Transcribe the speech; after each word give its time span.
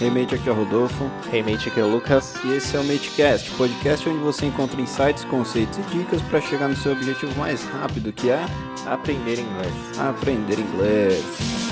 Hey 0.00 0.10
mate, 0.12 0.36
aqui 0.36 0.48
é 0.48 0.52
o 0.52 0.54
Rodolfo. 0.54 1.10
Hey 1.32 1.42
mate, 1.42 1.68
aqui 1.68 1.80
é 1.80 1.82
o 1.82 1.90
Lucas. 1.90 2.34
E 2.44 2.52
esse 2.52 2.76
é 2.76 2.78
o 2.78 2.84
MateCast, 2.84 3.50
podcast 3.52 4.08
onde 4.08 4.18
você 4.18 4.46
encontra 4.46 4.80
insights, 4.80 5.24
conceitos 5.24 5.76
e 5.78 5.82
dicas 5.98 6.22
para 6.22 6.40
chegar 6.40 6.68
no 6.68 6.76
seu 6.76 6.92
objetivo 6.92 7.36
mais 7.36 7.64
rápido, 7.64 8.12
que 8.12 8.30
é 8.30 8.40
Aprender 8.86 9.40
inglês. 9.40 9.98
aprender 9.98 10.60
inglês. 10.60 11.67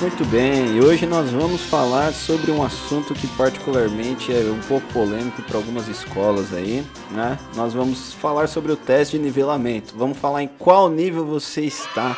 Muito 0.00 0.24
bem, 0.24 0.76
e 0.76 0.80
hoje 0.80 1.04
nós 1.04 1.30
vamos 1.30 1.60
falar 1.60 2.14
sobre 2.14 2.50
um 2.50 2.62
assunto 2.62 3.12
que 3.12 3.26
particularmente 3.36 4.32
é 4.32 4.50
um 4.50 4.60
pouco 4.60 4.86
polêmico 4.94 5.42
para 5.42 5.58
algumas 5.58 5.88
escolas 5.88 6.54
aí, 6.54 6.82
né? 7.10 7.38
Nós 7.54 7.74
vamos 7.74 8.14
falar 8.14 8.46
sobre 8.46 8.72
o 8.72 8.76
teste 8.76 9.18
de 9.18 9.22
nivelamento. 9.22 9.94
Vamos 9.94 10.16
falar 10.16 10.42
em 10.42 10.48
qual 10.58 10.88
nível 10.88 11.26
você 11.26 11.60
está. 11.62 12.16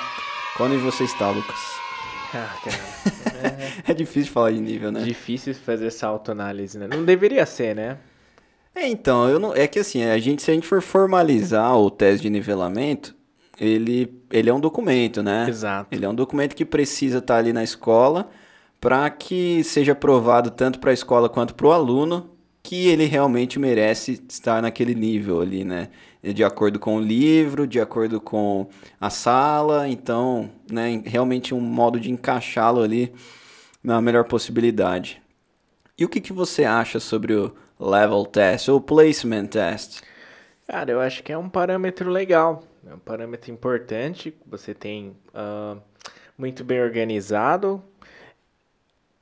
Qual 0.57 0.69
nível 0.69 0.93
você 0.93 1.03
está, 1.03 1.31
Lucas? 1.31 1.59
Ah, 2.33 2.55
cara. 2.65 2.93
É 3.89 3.93
difícil 3.93 4.33
falar 4.33 4.53
de 4.53 4.61
nível, 4.61 4.91
É 4.91 4.93
né? 4.93 5.03
difícil 5.03 5.53
fazer 5.53 5.89
essa 5.89 6.07
autoanálise, 6.07 6.79
né? 6.79 6.87
Não 6.87 7.05
deveria 7.05 7.45
ser, 7.45 7.75
né? 7.75 7.99
É, 8.73 8.87
então, 8.87 9.29
eu 9.29 9.41
não, 9.41 9.53
é 9.55 9.67
que 9.67 9.81
assim, 9.81 10.05
a 10.05 10.17
gente, 10.19 10.41
se 10.41 10.51
a 10.53 10.55
gente 10.55 10.67
for 10.67 10.81
formalizar 10.81 11.77
o 11.77 11.91
teste 11.91 12.23
de 12.23 12.31
nivelamento, 12.31 13.15
ele, 13.59 14.23
ele 14.31 14.51
é 14.51 14.55
um 14.55 14.61
documento, 14.61 15.23
né? 15.23 15.47
Exato. 15.49 15.89
Ele 15.91 16.05
é 16.05 16.09
um 16.09 16.15
documento 16.15 16.55
que 16.55 16.65
precisa 16.65 17.19
estar 17.19 17.37
ali 17.37 17.53
na 17.53 17.63
escola 17.63 18.31
para 18.81 19.09
que 19.11 19.63
seja 19.63 19.95
provado 19.95 20.51
tanto 20.51 20.79
para 20.81 20.91
a 20.91 20.95
escola 20.95 21.29
quanto 21.29 21.55
para 21.55 21.67
o 21.67 21.73
aluno 21.73 22.31
que 22.63 22.89
ele 22.89 23.05
realmente 23.05 23.59
merece 23.59 24.23
estar 24.29 24.63
naquele 24.63 24.95
nível 24.95 25.41
ali, 25.41 25.65
né? 25.65 25.89
De 26.23 26.45
acordo 26.45 26.79
com 26.79 26.97
o 26.97 27.01
livro, 27.01 27.67
de 27.67 27.81
acordo 27.81 28.21
com 28.21 28.69
a 29.01 29.11
sala, 29.11 29.89
então, 29.89 30.49
né, 30.71 31.03
realmente 31.05 31.53
um 31.53 31.61
modo 31.61 31.99
de 31.99 32.13
encaixá-lo 32.13 32.81
ali 32.81 33.13
na 33.83 34.01
melhor 34.01 34.25
possibilidade. 34.25 35.21
E 35.99 36.05
o 36.05 36.09
que, 36.09 36.21
que 36.21 36.33
você 36.33 36.65
acha 36.65 37.01
sobre 37.01 37.35
o 37.35 37.53
level 37.79 38.25
test 38.25 38.69
ou 38.69 38.81
placement 38.81 39.47
test? 39.47 40.01
Cara, 40.69 40.93
eu 40.93 41.01
acho 41.01 41.25
que 41.25 41.33
é 41.33 41.39
um 41.39 41.49
parâmetro 41.49 42.09
legal. 42.09 42.63
É 42.87 42.95
um 42.95 42.99
parâmetro 42.99 43.51
importante. 43.51 44.35
Você 44.47 44.75
tem 44.75 45.17
ah, 45.35 45.77
muito 46.37 46.65
bem 46.65 46.81
organizado. 46.81 47.83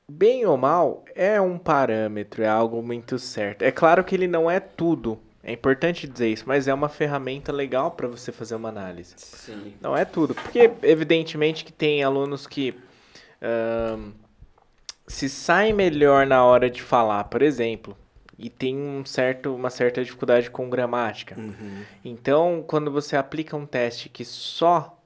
Bem 0.09 0.45
ou 0.45 0.57
mal, 0.57 1.05
é 1.15 1.39
um 1.39 1.57
parâmetro, 1.57 2.43
é 2.43 2.47
algo 2.47 2.81
muito 2.81 3.17
certo. 3.17 3.61
É 3.61 3.71
claro 3.71 4.03
que 4.03 4.13
ele 4.13 4.27
não 4.27 4.51
é 4.51 4.59
tudo. 4.59 5.17
É 5.43 5.51
importante 5.53 6.07
dizer 6.07 6.27
isso, 6.27 6.43
mas 6.45 6.67
é 6.67 6.73
uma 6.73 6.89
ferramenta 6.89 7.51
legal 7.51 7.91
para 7.91 8.07
você 8.07 8.31
fazer 8.31 8.55
uma 8.55 8.69
análise. 8.69 9.15
Sim. 9.17 9.73
Não 9.79 9.95
é 9.95 10.03
tudo, 10.05 10.35
porque 10.35 10.71
evidentemente 10.83 11.63
que 11.63 11.71
tem 11.71 12.03
alunos 12.03 12.45
que 12.45 12.75
ahn, 13.41 14.11
se 15.07 15.27
saem 15.29 15.73
melhor 15.73 16.27
na 16.27 16.43
hora 16.43 16.69
de 16.69 16.81
falar, 16.81 17.23
por 17.25 17.41
exemplo, 17.41 17.97
e 18.41 18.49
tem 18.49 18.75
um 18.75 19.05
certo, 19.05 19.53
uma 19.53 19.69
certa 19.69 20.03
dificuldade 20.03 20.49
com 20.49 20.69
gramática. 20.69 21.35
Então, 22.03 22.63
quando 22.67 22.91
você 22.91 23.15
aplica 23.15 23.55
um 23.55 23.65
teste 23.65 24.09
que 24.09 24.25
só 24.25 24.97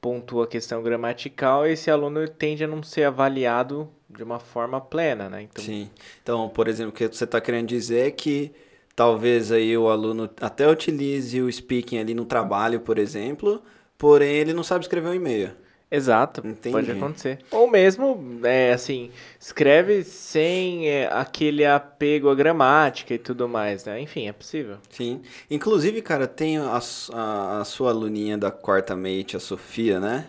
pontua 0.00 0.44
a 0.44 0.46
questão 0.46 0.82
gramatical, 0.82 1.66
esse 1.66 1.90
aluno 1.90 2.28
tende 2.28 2.62
a 2.62 2.66
não 2.68 2.82
ser 2.82 3.04
avaliado 3.04 3.88
de 4.08 4.22
uma 4.22 4.38
forma 4.38 4.80
plena, 4.80 5.28
né? 5.28 5.42
Então, 5.42 5.64
Sim. 5.64 5.90
Então, 6.22 6.48
por 6.48 6.68
exemplo, 6.68 6.90
o 6.90 6.94
que 6.94 7.08
você 7.08 7.24
está 7.24 7.40
querendo 7.40 7.66
dizer 7.66 8.06
é 8.06 8.10
que 8.12 8.52
talvez 8.94 9.50
aí 9.50 9.76
o 9.76 9.88
aluno 9.88 10.30
até 10.40 10.68
utilize 10.68 11.40
o 11.42 11.52
speaking 11.52 11.98
ali 11.98 12.14
no 12.14 12.24
trabalho, 12.24 12.80
por 12.80 12.98
exemplo, 12.98 13.60
porém 13.98 14.36
ele 14.36 14.54
não 14.54 14.62
sabe 14.62 14.84
escrever 14.84 15.08
um 15.08 15.14
e-mail. 15.14 15.50
Exato, 15.90 16.40
Entendi. 16.44 16.72
pode 16.74 16.90
acontecer. 16.90 17.38
Ou 17.50 17.70
mesmo, 17.70 18.40
é, 18.42 18.72
assim, 18.72 19.10
escreve 19.38 20.02
sem 20.02 20.88
é, 20.88 21.06
aquele 21.12 21.64
apego 21.64 22.28
à 22.28 22.34
gramática 22.34 23.14
e 23.14 23.18
tudo 23.18 23.48
mais, 23.48 23.84
né? 23.84 24.00
Enfim, 24.00 24.26
é 24.28 24.32
possível. 24.32 24.78
Sim. 24.90 25.22
Inclusive, 25.50 26.02
cara, 26.02 26.26
tem 26.26 26.58
a, 26.58 26.80
a, 27.12 27.60
a 27.60 27.64
sua 27.64 27.90
aluninha 27.90 28.36
da 28.36 28.50
quarta 28.50 28.96
mate, 28.96 29.36
a 29.36 29.40
Sofia, 29.40 30.00
né? 30.00 30.26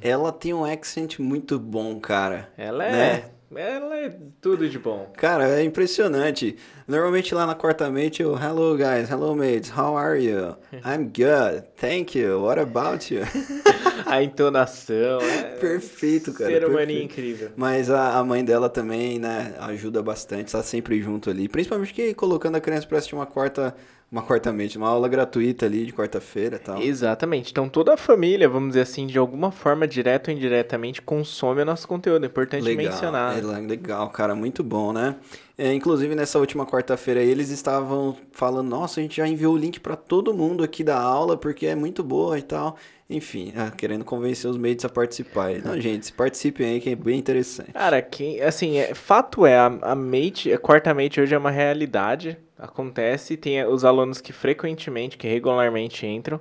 Ela 0.00 0.30
tem 0.32 0.54
um 0.54 0.64
accent 0.64 1.18
muito 1.18 1.58
bom, 1.58 1.98
cara. 1.98 2.48
Ela 2.56 2.84
é, 2.86 2.90
Né? 2.90 3.30
ela 3.76 3.96
é 3.96 4.16
tudo 4.40 4.68
de 4.68 4.78
bom. 4.78 5.12
Cara, 5.16 5.48
é 5.48 5.62
impressionante. 5.64 6.56
Normalmente 6.86 7.34
lá 7.34 7.44
na 7.46 7.54
quarta 7.54 7.90
mate 7.90 8.22
eu, 8.22 8.36
hello 8.38 8.76
guys, 8.76 9.10
hello 9.10 9.34
mates, 9.34 9.70
how 9.76 9.96
are 9.96 10.22
you? 10.24 10.56
I'm 10.86 11.06
good, 11.08 11.64
thank 11.76 12.16
you, 12.16 12.40
what 12.42 12.60
about 12.60 13.12
you? 13.12 13.22
A 14.16 14.22
entonação 14.22 15.20
é 15.20 15.42
Perfeito, 15.58 16.32
cara. 16.32 16.50
ser 16.50 16.64
humano 16.64 16.78
perfeito. 16.78 17.04
incrível. 17.04 17.50
Mas 17.56 17.90
a, 17.90 18.18
a 18.18 18.24
mãe 18.24 18.44
dela 18.44 18.68
também, 18.68 19.18
né, 19.18 19.54
ajuda 19.60 20.02
bastante, 20.02 20.46
está 20.46 20.62
sempre 20.62 21.00
junto 21.02 21.28
ali. 21.30 21.48
Principalmente 21.48 21.92
que 21.92 22.14
colocando 22.14 22.56
a 22.56 22.60
criança 22.60 22.86
para 22.86 22.98
assistir 22.98 23.14
uma 23.14 23.26
quarta, 23.26 23.74
uma 24.10 24.22
quarta-mente, 24.22 24.78
uma 24.78 24.88
aula 24.88 25.08
gratuita 25.08 25.66
ali 25.66 25.84
de 25.86 25.92
quarta-feira 25.92 26.56
e 26.56 26.58
tal. 26.60 26.80
Exatamente. 26.80 27.50
Então 27.50 27.68
toda 27.68 27.94
a 27.94 27.96
família, 27.96 28.48
vamos 28.48 28.68
dizer 28.70 28.82
assim, 28.82 29.06
de 29.06 29.18
alguma 29.18 29.50
forma, 29.50 29.86
direta 29.88 30.30
ou 30.30 30.36
indiretamente, 30.36 31.02
consome 31.02 31.62
o 31.62 31.64
nosso 31.64 31.88
conteúdo. 31.88 32.24
É 32.24 32.26
importante 32.26 32.62
mencionar. 32.76 33.36
É 33.36 33.40
le- 33.40 33.66
legal, 33.66 34.08
cara, 34.10 34.34
muito 34.34 34.62
bom, 34.62 34.92
né? 34.92 35.16
É, 35.58 35.72
inclusive 35.72 36.14
nessa 36.14 36.38
última 36.38 36.66
quarta-feira 36.66 37.22
eles 37.22 37.48
estavam 37.48 38.14
falando, 38.30 38.68
nossa, 38.68 39.00
a 39.00 39.02
gente 39.02 39.16
já 39.16 39.26
enviou 39.26 39.54
o 39.54 39.56
link 39.56 39.80
para 39.80 39.96
todo 39.96 40.34
mundo 40.34 40.62
aqui 40.62 40.84
da 40.84 41.00
aula 41.00 41.36
porque 41.36 41.66
é 41.66 41.74
muito 41.74 42.04
boa 42.04 42.38
e 42.38 42.42
tal. 42.42 42.76
Enfim, 43.08 43.52
ah, 43.56 43.70
querendo 43.70 44.04
convencer 44.04 44.50
os 44.50 44.56
mates 44.58 44.84
a 44.84 44.88
participar. 44.88 45.52
Não, 45.64 45.80
gente, 45.80 46.12
participem 46.12 46.66
aí 46.66 46.80
que 46.80 46.90
é 46.90 46.96
bem 46.96 47.18
interessante. 47.18 47.72
Cara, 47.72 48.02
quem, 48.02 48.40
assim, 48.42 48.78
é, 48.78 48.94
fato 48.94 49.46
é, 49.46 49.56
a, 49.56 49.66
a 49.66 49.94
Mate, 49.94 50.52
a 50.52 50.58
quarta 50.58 50.92
Mate 50.92 51.20
hoje 51.20 51.34
é 51.34 51.38
uma 51.38 51.50
realidade, 51.50 52.36
acontece, 52.58 53.36
tem 53.36 53.64
os 53.64 53.84
alunos 53.84 54.20
que 54.20 54.32
frequentemente, 54.32 55.16
que 55.16 55.28
regularmente 55.28 56.04
entram, 56.04 56.40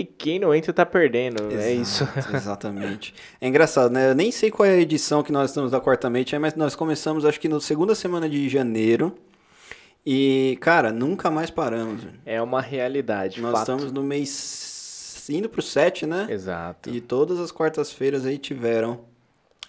e 0.00 0.04
quem 0.04 0.38
não 0.38 0.54
entra 0.54 0.72
tá 0.72 0.86
perdendo, 0.86 1.52
é 1.52 1.72
isso. 1.72 2.04
Exato, 2.04 2.34
Exatamente. 2.36 3.14
É 3.40 3.46
engraçado, 3.46 3.92
né? 3.92 4.10
Eu 4.10 4.14
nem 4.14 4.30
sei 4.32 4.50
qual 4.50 4.66
é 4.66 4.72
a 4.72 4.80
edição 4.80 5.22
que 5.22 5.30
nós 5.30 5.50
estamos 5.50 5.70
da 5.70 5.80
quarta 5.80 6.08
Mate, 6.08 6.38
mas 6.38 6.54
nós 6.54 6.74
começamos 6.74 7.24
acho 7.24 7.38
que 7.38 7.48
na 7.48 7.60
segunda 7.60 7.94
semana 7.94 8.28
de 8.28 8.48
janeiro. 8.48 9.14
E, 10.04 10.58
cara, 10.60 10.90
nunca 10.90 11.30
mais 11.30 11.50
paramos. 11.50 12.02
É 12.26 12.40
uma 12.42 12.60
realidade, 12.60 13.40
Nós 13.40 13.52
fato. 13.52 13.60
estamos 13.70 13.92
no 13.92 14.02
mês 14.02 15.24
indo 15.28 15.48
pro 15.48 15.62
7, 15.62 16.06
né? 16.06 16.26
Exato. 16.28 16.90
E 16.90 17.00
todas 17.00 17.38
as 17.38 17.52
quartas-feiras 17.52 18.26
aí 18.26 18.38
tiveram 18.38 19.00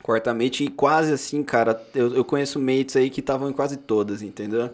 quarta 0.02 0.34
Mate 0.34 0.64
e 0.64 0.68
quase 0.70 1.14
assim, 1.14 1.44
cara, 1.44 1.80
eu, 1.94 2.16
eu 2.16 2.26
conheço 2.26 2.60
mates 2.60 2.96
aí 2.96 3.10
que 3.10 3.20
estavam 3.20 3.50
em 3.50 3.54
quase 3.54 3.78
todas, 3.78 4.22
entendeu? 4.22 4.70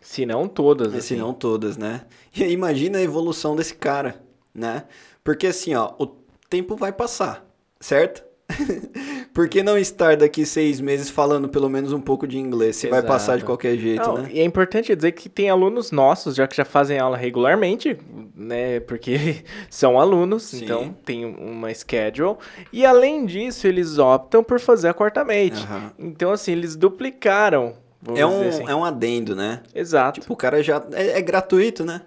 Se 0.00 0.24
não 0.24 0.48
todas, 0.48 0.92
Se 0.92 0.98
assim. 0.98 1.16
não 1.16 1.34
todas, 1.34 1.76
né? 1.76 2.02
E 2.34 2.42
aí, 2.42 2.52
imagina 2.52 2.98
a 2.98 3.02
evolução 3.02 3.54
desse 3.54 3.74
cara, 3.74 4.20
né? 4.60 4.84
Porque 5.24 5.48
assim, 5.48 5.74
ó, 5.74 5.92
o 5.98 6.06
tempo 6.48 6.76
vai 6.76 6.92
passar, 6.92 7.44
certo? 7.80 8.22
Por 9.32 9.48
que 9.48 9.62
não 9.62 9.78
estar 9.78 10.16
daqui 10.16 10.44
seis 10.44 10.80
meses 10.80 11.08
falando 11.08 11.48
pelo 11.48 11.68
menos 11.68 11.92
um 11.92 12.00
pouco 12.00 12.26
de 12.26 12.36
inglês? 12.36 12.76
Se 12.76 12.88
vai 12.88 13.00
passar 13.00 13.38
de 13.38 13.44
qualquer 13.44 13.76
jeito, 13.76 14.02
Não, 14.02 14.18
né? 14.18 14.28
E 14.32 14.40
é 14.40 14.44
importante 14.44 14.94
dizer 14.94 15.12
que 15.12 15.28
tem 15.28 15.48
alunos 15.48 15.92
nossos, 15.92 16.34
já 16.34 16.48
que 16.48 16.56
já 16.56 16.64
fazem 16.64 16.98
aula 16.98 17.16
regularmente, 17.16 17.96
né? 18.34 18.80
Porque 18.80 19.44
são 19.70 20.00
alunos, 20.00 20.42
Sim. 20.44 20.64
então 20.64 20.92
tem 21.04 21.24
uma 21.24 21.72
schedule. 21.72 22.36
E 22.72 22.84
além 22.84 23.24
disso, 23.24 23.68
eles 23.68 23.98
optam 23.98 24.42
por 24.42 24.58
fazer 24.58 24.88
a 24.88 24.94
quarta 24.94 25.24
mate. 25.24 25.62
Aham. 25.62 25.92
Então, 25.96 26.32
assim, 26.32 26.50
eles 26.52 26.74
duplicaram. 26.74 27.74
Vamos 28.02 28.18
É 28.20 28.26
um, 28.26 28.48
assim. 28.48 28.64
é 28.66 28.74
um 28.74 28.84
adendo, 28.84 29.36
né? 29.36 29.62
Exato. 29.74 30.20
Tipo, 30.20 30.32
o 30.32 30.36
cara 30.36 30.60
já. 30.62 30.82
É, 30.92 31.18
é 31.18 31.22
gratuito, 31.22 31.84
né? 31.84 32.02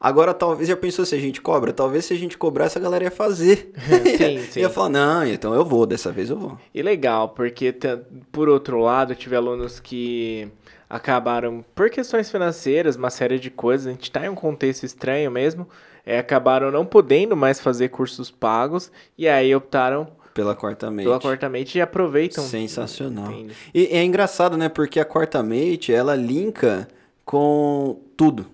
Agora, 0.00 0.32
talvez, 0.32 0.66
já 0.66 0.76
pensou 0.76 1.04
se 1.04 1.14
a 1.14 1.18
gente 1.18 1.42
cobra? 1.42 1.74
Talvez 1.74 2.06
se 2.06 2.14
a 2.14 2.16
gente 2.16 2.38
cobrasse, 2.38 2.78
a 2.78 2.80
galera 2.80 3.04
ia 3.04 3.10
fazer. 3.10 3.70
Sim, 4.16 4.24
ia, 4.34 4.42
sim. 4.44 4.60
ia 4.60 4.70
falar, 4.70 4.88
não, 4.88 5.26
então 5.26 5.54
eu 5.54 5.62
vou, 5.62 5.84
dessa 5.84 6.10
vez 6.10 6.30
eu 6.30 6.38
vou. 6.38 6.56
E 6.74 6.80
legal, 6.82 7.28
porque 7.28 7.74
por 8.32 8.48
outro 8.48 8.78
lado, 8.80 9.12
eu 9.12 9.16
tive 9.16 9.36
alunos 9.36 9.78
que 9.78 10.48
acabaram, 10.88 11.62
por 11.74 11.90
questões 11.90 12.30
financeiras, 12.30 12.96
uma 12.96 13.10
série 13.10 13.38
de 13.38 13.50
coisas, 13.50 13.86
a 13.86 13.90
gente 13.90 14.04
está 14.04 14.24
em 14.24 14.28
um 14.30 14.34
contexto 14.34 14.84
estranho 14.84 15.30
mesmo, 15.30 15.68
é, 16.04 16.18
acabaram 16.18 16.70
não 16.70 16.84
podendo 16.86 17.36
mais 17.36 17.60
fazer 17.60 17.90
cursos 17.90 18.30
pagos, 18.30 18.90
e 19.18 19.28
aí 19.28 19.54
optaram 19.54 20.08
Pela 20.32 20.54
quarta 20.56 20.90
mate. 20.90 21.04
pela 21.04 21.20
quarta 21.20 21.48
mate 21.48 21.76
e 21.76 21.80
aproveitam. 21.80 22.42
Sensacional. 22.42 23.30
Entende? 23.30 23.54
E 23.74 23.84
é 23.86 24.02
engraçado, 24.02 24.56
né? 24.56 24.68
Porque 24.70 24.98
a 24.98 25.04
quarta 25.04 25.42
mate, 25.42 25.92
ela 25.92 26.16
linka 26.16 26.88
com 27.24 28.00
tudo. 28.16 28.46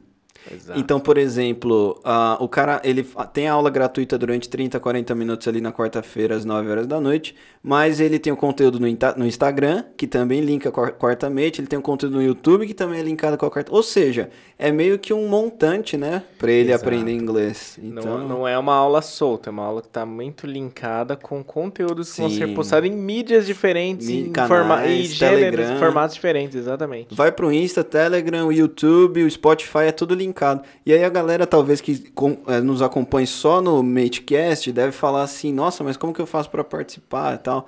Exato. 0.52 0.78
Então, 0.78 1.00
por 1.00 1.18
exemplo, 1.18 2.00
ah, 2.04 2.36
o 2.40 2.48
cara 2.48 2.80
ele 2.84 3.06
tem 3.32 3.48
aula 3.48 3.70
gratuita 3.70 4.16
durante 4.18 4.48
30, 4.48 4.78
40 4.78 5.14
minutos 5.14 5.46
ali 5.48 5.60
na 5.60 5.72
quarta-feira, 5.72 6.34
às 6.36 6.44
9 6.44 6.70
horas 6.70 6.86
da 6.86 7.00
noite, 7.00 7.34
mas 7.62 7.98
ele 8.00 8.18
tem 8.18 8.32
o 8.32 8.36
conteúdo 8.36 8.78
no, 8.78 8.86
no 9.16 9.26
Instagram, 9.26 9.84
que 9.96 10.06
também 10.06 10.40
linka 10.40 10.70
com 10.70 10.80
a 10.82 10.90
quarta-noite, 10.90 11.60
ele 11.60 11.66
tem 11.68 11.78
o 11.78 11.82
conteúdo 11.82 12.14
no 12.16 12.22
YouTube, 12.22 12.66
que 12.66 12.74
também 12.74 13.00
é 13.00 13.02
linkado 13.02 13.36
com 13.36 13.46
a 13.46 13.50
quarta. 13.50 13.72
Ou 13.74 13.82
seja, 13.82 14.30
é 14.58 14.70
meio 14.70 14.98
que 14.98 15.12
um 15.12 15.26
montante, 15.28 15.96
né, 15.96 16.22
para 16.38 16.50
ele 16.52 16.70
Exato. 16.70 16.84
aprender 16.84 17.12
inglês. 17.12 17.78
Então, 17.82 18.18
Não, 18.18 18.28
não 18.28 18.48
é 18.48 18.56
uma 18.58 18.74
aula 18.74 19.02
solta, 19.02 19.50
é 19.50 19.52
uma 19.52 19.64
aula 19.64 19.82
que 19.82 19.88
está 19.88 20.06
muito 20.06 20.46
linkada 20.46 21.16
com 21.16 21.42
conteúdos 21.42 22.12
que 22.12 22.20
vão 22.20 22.30
ser 22.30 22.46
Sim. 22.46 22.54
postados 22.54 22.88
em 22.88 22.92
mídias 22.92 23.46
diferentes, 23.46 24.06
Mi- 24.06 24.28
em 24.28 24.32
canais, 24.32 25.08
gêneros, 25.08 25.78
formatos 25.78 26.14
diferentes, 26.14 26.56
exatamente. 26.56 27.14
Vai 27.14 27.32
pro 27.32 27.52
Insta, 27.52 27.82
Telegram, 27.82 28.46
o 28.46 28.52
YouTube, 28.52 29.22
o 29.24 29.30
Spotify, 29.30 29.78
é 29.88 29.92
tudo 29.92 30.14
linkado. 30.14 30.35
E 30.84 30.92
aí 30.92 31.02
a 31.04 31.08
galera, 31.08 31.46
talvez, 31.46 31.80
que 31.80 32.10
com- 32.10 32.36
eh, 32.46 32.60
nos 32.60 32.82
acompanhe 32.82 33.26
só 33.26 33.60
no 33.60 33.82
Matecast, 33.82 34.70
deve 34.72 34.92
falar 34.92 35.22
assim, 35.22 35.52
nossa, 35.52 35.82
mas 35.82 35.96
como 35.96 36.12
que 36.12 36.20
eu 36.20 36.26
faço 36.26 36.50
pra 36.50 36.62
participar 36.64 37.34
e 37.34 37.38
tal? 37.38 37.66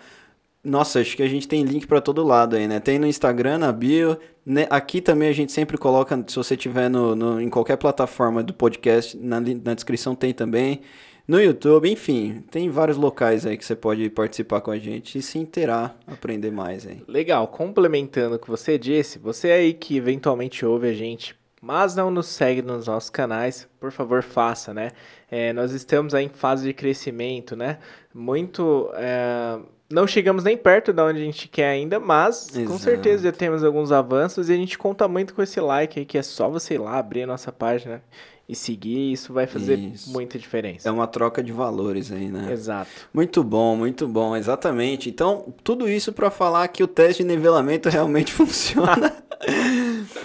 Nossa, 0.63 1.01
acho 1.01 1.17
que 1.17 1.23
a 1.23 1.29
gente 1.29 1.47
tem 1.49 1.63
link 1.63 1.87
pra 1.87 2.01
todo 2.01 2.23
lado 2.25 2.57
aí, 2.57 2.67
né? 2.67 2.81
Tem 2.81 2.99
no 2.99 3.07
Instagram, 3.07 3.59
na 3.59 3.73
bio. 3.73 4.19
né? 4.45 4.67
Aqui 4.71 5.01
também 5.01 5.29
a 5.29 5.33
gente 5.33 5.53
sempre 5.53 5.79
coloca, 5.79 6.23
se 6.27 6.35
você 6.37 6.57
tiver 6.57 6.89
no, 6.91 7.15
no- 7.15 7.41
em 7.41 7.49
qualquer 7.49 7.77
plataforma 7.77 8.43
do 8.43 8.53
podcast, 8.53 9.17
na, 9.17 9.41
na 9.41 9.75
descrição 9.75 10.15
tem 10.15 10.33
também. 10.35 10.81
No 11.29 11.39
YouTube, 11.41 11.91
enfim, 11.91 12.43
tem 12.51 12.71
vários 12.71 12.97
locais 12.97 13.45
aí 13.45 13.57
que 13.59 13.65
você 13.65 13.77
pode 13.77 14.09
participar 14.09 14.63
com 14.63 14.71
a 14.71 14.79
gente 14.79 15.19
e 15.19 15.23
se 15.23 15.39
inteirar, 15.39 15.95
aprender 16.07 16.51
mais 16.51 16.87
aí. 16.87 17.03
Legal, 17.07 17.47
complementando 17.49 18.37
o 18.37 18.39
que 18.39 18.49
você 18.49 18.79
disse, 18.79 19.19
você 19.19 19.51
aí 19.51 19.75
que 19.75 19.97
eventualmente 19.99 20.65
ouve 20.65 20.89
a 20.89 20.95
gente, 20.95 21.37
mas 21.61 21.95
não 21.95 22.11
nos 22.11 22.27
segue 22.27 22.63
nos 22.63 22.87
nossos 22.87 23.11
canais, 23.11 23.69
por 23.81 23.91
favor 23.93 24.23
faça, 24.23 24.73
né? 24.73 24.93
É, 25.31 25.53
nós 25.53 25.73
estamos 25.73 26.15
aí 26.15 26.27
em 26.27 26.29
fase 26.29 26.67
de 26.67 26.73
crescimento, 26.73 27.57
né? 27.57 27.79
Muito. 28.15 28.91
é, 28.95 29.59
não 29.91 30.07
chegamos 30.07 30.45
nem 30.45 30.57
perto 30.57 30.93
de 30.93 31.01
onde 31.01 31.19
a 31.19 31.25
gente 31.25 31.49
quer 31.49 31.71
ainda, 31.71 31.99
mas 31.99 32.51
com 32.51 32.61
Exato. 32.61 32.79
certeza 32.79 33.23
já 33.25 33.33
temos 33.33 33.65
alguns 33.65 33.91
avanços 33.91 34.51
e 34.51 34.53
a 34.53 34.57
gente 34.57 34.77
conta 34.77 35.09
muito 35.09 35.35
com 35.35 35.43
esse 35.43 35.59
like 35.61 35.99
aí, 35.99 36.05
que 36.05 36.19
é 36.19 36.23
só 36.23 36.49
você 36.49 36.75
ir 36.75 36.79
lá, 36.79 36.99
abrir 36.99 37.23
a 37.23 37.27
nossa 37.27 37.51
página 37.51 38.03
e 38.49 38.55
seguir, 38.55 39.13
isso 39.13 39.33
vai 39.33 39.47
fazer 39.47 39.79
Isso. 39.79 40.11
muita 40.11 40.39
diferença. 40.39 40.89
É 40.89 40.93
uma 40.93 41.07
troca 41.07 41.43
de 41.43 41.53
valores 41.53 42.11
aí, 42.11 42.29
né? 42.31 42.51
Exato. 42.51 42.91
Muito 43.13 43.45
bom, 43.45 43.77
muito 43.77 44.09
bom, 44.09 44.35
exatamente. 44.35 45.11
Então, 45.11 45.53
tudo 45.63 45.87
isso 45.87 46.15
para 46.15 46.31
falar 46.31 46.67
que 46.69 46.83
o 46.83 46.89
teste 46.89 47.23
de 47.23 47.29
nivelamento 47.29 47.89
realmente 47.91 48.33
funciona. 48.33 49.15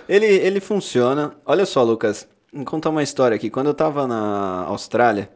ele, 0.07 0.25
ele 0.25 0.59
funciona. 0.59 1.35
Olha 1.45 1.65
só, 1.65 1.83
Lucas, 1.83 2.27
vou 2.51 2.65
contar 2.65 2.89
uma 2.89 3.03
história 3.03 3.35
aqui. 3.35 3.49
Quando 3.49 3.67
eu 3.67 3.73
tava 3.73 4.07
na 4.07 4.63
Austrália, 4.65 5.29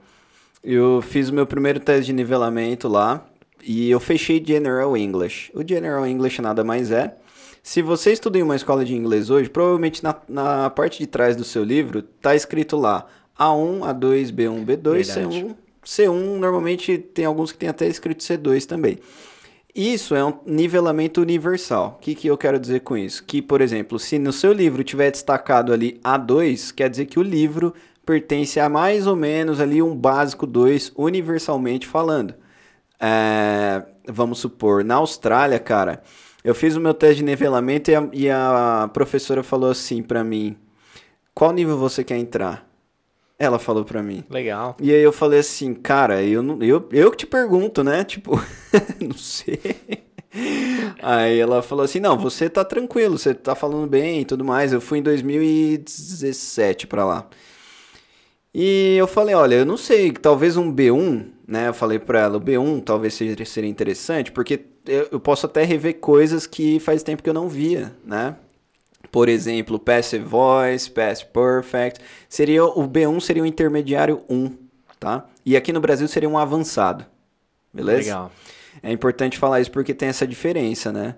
eu 0.64 1.02
fiz 1.02 1.30
o 1.30 1.34
meu 1.34 1.46
primeiro 1.46 1.80
teste 1.80 2.08
de 2.08 2.14
nivelamento 2.14 2.88
lá 2.88 3.26
e 3.64 3.90
eu 3.90 4.00
fechei 4.00 4.44
General 4.46 4.96
English. 4.96 5.52
O 5.54 5.68
General 5.68 6.06
English 6.06 6.42
nada 6.42 6.64
mais 6.64 6.92
é. 6.92 7.16
Se 7.62 7.82
você 7.82 8.14
estuda 8.14 8.38
em 8.38 8.44
uma 8.44 8.56
escola 8.56 8.86
de 8.86 8.96
inglês 8.96 9.30
hoje, 9.30 9.50
provavelmente 9.50 10.02
na, 10.04 10.16
na 10.28 10.70
parte 10.70 11.00
de 11.00 11.08
trás 11.08 11.36
do 11.36 11.44
seu 11.44 11.64
livro 11.64 12.02
tá 12.02 12.34
escrito 12.34 12.78
lá 12.78 13.06
A1, 13.38 13.80
A2, 13.80 14.32
B1, 14.32 14.66
B2, 14.66 14.66
Verdade. 14.66 15.46
C1. 15.46 15.56
C1 15.86 16.38
normalmente 16.38 16.98
tem 16.98 17.26
alguns 17.26 17.52
que 17.52 17.58
tem 17.58 17.70
até 17.70 17.88
escrito 17.88 18.24
C2 18.24 18.66
também. 18.66 19.00
Isso 19.78 20.16
é 20.16 20.26
um 20.26 20.34
nivelamento 20.44 21.22
universal. 21.22 21.98
O 22.00 22.02
que, 22.02 22.16
que 22.16 22.28
eu 22.28 22.36
quero 22.36 22.60
dizer 22.60 22.80
com 22.80 22.98
isso? 22.98 23.24
Que, 23.24 23.44
por 23.44 23.62
exemplo, 23.62 24.00
se 24.00 24.18
no 24.18 24.34
seu 24.34 24.52
livro 24.52 24.84
tiver 24.84 25.12
destacado 25.12 25.72
ali 25.72 26.00
A2, 26.04 26.74
quer 26.74 26.90
dizer 26.90 27.06
que 27.06 27.20
o 27.20 27.22
livro 27.22 27.76
pertence 28.04 28.60
a 28.60 28.68
mais 28.68 29.06
ou 29.06 29.16
menos 29.16 29.62
ali 29.62 29.80
um 29.80 29.96
básico 29.96 30.48
2, 30.48 30.94
universalmente 30.98 31.86
falando. 31.86 32.34
É, 33.00 33.84
vamos 34.08 34.40
supor, 34.40 34.84
na 34.84 34.96
Austrália, 34.96 35.60
cara, 35.60 36.02
eu 36.44 36.56
fiz 36.56 36.76
o 36.76 36.82
meu 36.82 36.96
teste 36.96 37.18
de 37.18 37.26
nivelamento 37.26 37.92
e 37.92 37.96
a, 37.96 38.10
e 38.14 38.30
a 38.32 38.90
professora 38.92 39.44
falou 39.44 39.70
assim 39.70 40.02
pra 40.02 40.24
mim: 40.24 40.58
qual 41.36 41.54
nível 41.54 41.78
você 41.78 42.04
quer 42.04 42.18
entrar? 42.18 42.68
Ela 43.40 43.60
falou 43.60 43.86
pra 43.86 44.02
mim. 44.02 44.24
Legal. 44.30 44.76
E 44.82 44.92
aí 44.92 45.02
eu 45.02 45.14
falei 45.14 45.40
assim, 45.40 45.74
cara, 45.74 46.24
eu 46.24 46.42
não, 46.42 46.62
eu, 46.64 46.88
eu 46.92 47.12
que 47.12 47.18
te 47.18 47.28
pergunto, 47.28 47.84
né? 47.84 48.04
Tipo, 48.04 48.42
não 49.00 49.14
sei. 49.14 49.60
Aí 51.02 51.40
ela 51.40 51.62
falou 51.62 51.86
assim, 51.86 52.00
não, 52.00 52.18
você 52.18 52.50
tá 52.50 52.66
tranquilo, 52.66 53.18
você 53.18 53.34
tá 53.34 53.54
falando 53.54 53.88
bem 53.88 54.22
e 54.22 54.26
tudo 54.26 54.44
mais. 54.44 54.74
Eu 54.74 54.82
fui 54.82 55.00
em 55.00 55.04
2017 55.04 56.88
pra 56.88 57.06
lá. 57.06 57.30
E 58.54 58.96
eu 58.98 59.06
falei, 59.06 59.36
olha, 59.36 59.56
eu 59.56 59.66
não 59.66 59.78
sei, 59.78 60.12
talvez 60.12 60.58
um 60.58 60.74
B1, 60.74 61.28
né? 61.48 61.68
Eu 61.68 61.74
falei 61.76 62.00
pra 62.00 62.22
ela, 62.22 62.38
o 62.38 62.42
B1 62.42 62.82
talvez 62.84 63.14
seja, 63.14 63.46
seria 63.46 63.70
interessante, 63.70 64.32
porque 64.32 64.62
eu, 64.88 65.10
eu 65.12 65.20
posso 65.20 65.46
até 65.46 65.64
rever 65.64 66.00
coisas 66.00 66.48
que 66.48 66.80
faz 66.80 67.04
tempo 67.04 67.22
que 67.22 67.30
eu 67.30 67.36
não 67.36 67.48
via, 67.48 67.96
né? 68.04 68.36
Por 69.18 69.30
exemplo, 69.30 69.80
Passive 69.80 70.24
Voice, 70.24 70.92
Past 70.92 71.26
Perfect. 71.34 72.00
Seria, 72.30 72.64
o 72.64 72.88
B1 72.88 73.20
seria 73.20 73.42
o 73.42 73.48
intermediário 73.48 74.22
1, 74.30 74.56
tá? 75.00 75.26
E 75.44 75.58
aqui 75.58 75.74
no 75.74 75.82
Brasil 75.82 76.08
seria 76.08 76.30
um 76.30 76.38
avançado. 76.38 77.04
Beleza? 77.74 77.98
Legal. 77.98 78.32
É 78.84 78.92
importante 78.92 79.40
falar 79.40 79.60
isso 79.60 79.72
porque 79.72 79.96
tem 79.96 80.10
essa 80.10 80.28
diferença, 80.28 80.92
né? 80.92 81.16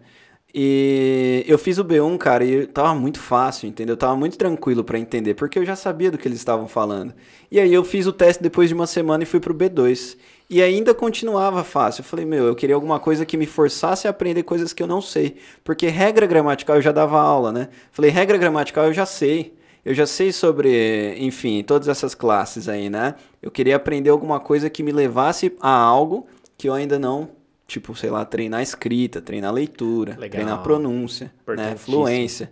E 0.55 1.43
eu 1.45 1.57
fiz 1.57 1.77
o 1.77 1.83
B1, 1.83 2.17
cara, 2.17 2.45
e 2.45 2.67
tava 2.67 2.95
muito 2.95 3.19
fácil, 3.19 3.67
entendeu? 3.67 3.97
Tava 3.97 4.15
muito 4.15 4.37
tranquilo 4.37 4.81
pra 4.81 4.97
entender, 4.97 5.33
porque 5.33 5.59
eu 5.59 5.65
já 5.65 5.75
sabia 5.75 6.09
do 6.09 6.17
que 6.17 6.25
eles 6.25 6.39
estavam 6.39 6.69
falando. 6.69 7.13
E 7.51 7.59
aí 7.59 7.73
eu 7.73 7.83
fiz 7.83 8.07
o 8.07 8.13
teste 8.13 8.41
depois 8.41 8.69
de 8.69 8.75
uma 8.75 8.87
semana 8.87 9.23
e 9.23 9.25
fui 9.25 9.41
pro 9.41 9.53
B2. 9.53 10.15
E 10.49 10.61
ainda 10.63 10.95
continuava 10.95 11.63
fácil. 11.63 12.01
Eu 12.01 12.05
falei, 12.05 12.25
meu, 12.25 12.45
eu 12.45 12.55
queria 12.55 12.73
alguma 12.75 12.99
coisa 12.99 13.23
que 13.25 13.37
me 13.37 13.45
forçasse 13.45 14.07
a 14.07 14.09
aprender 14.09 14.41
coisas 14.43 14.73
que 14.73 14.81
eu 14.81 14.87
não 14.87 14.99
sei. 15.01 15.37
Porque 15.63 15.87
regra 15.87 16.25
gramatical 16.25 16.77
eu 16.77 16.81
já 16.81 16.91
dava 16.91 17.19
aula, 17.21 17.51
né? 17.51 17.69
Falei, 17.91 18.09
regra 18.09 18.37
gramatical 18.37 18.85
eu 18.85 18.93
já 18.93 19.05
sei. 19.05 19.53
Eu 19.85 19.93
já 19.93 20.05
sei 20.07 20.31
sobre, 20.31 21.15
enfim, 21.19 21.63
todas 21.63 21.87
essas 21.87 22.15
classes 22.15 22.67
aí, 22.67 22.89
né? 22.89 23.15
Eu 23.41 23.51
queria 23.51 23.75
aprender 23.75 24.09
alguma 24.09 24.39
coisa 24.39 24.69
que 24.69 24.81
me 24.83 24.91
levasse 24.91 25.55
a 25.61 25.71
algo 25.71 26.27
que 26.57 26.67
eu 26.67 26.73
ainda 26.73 26.97
não, 26.99 27.29
tipo, 27.67 27.95
sei 27.95 28.09
lá, 28.09 28.25
treinar 28.25 28.61
escrita, 28.61 29.21
treinar 29.21 29.53
leitura, 29.53 30.13
Legal. 30.13 30.29
treinar 30.29 30.63
pronúncia, 30.63 31.31
né? 31.47 31.75
Fluência. 31.77 32.51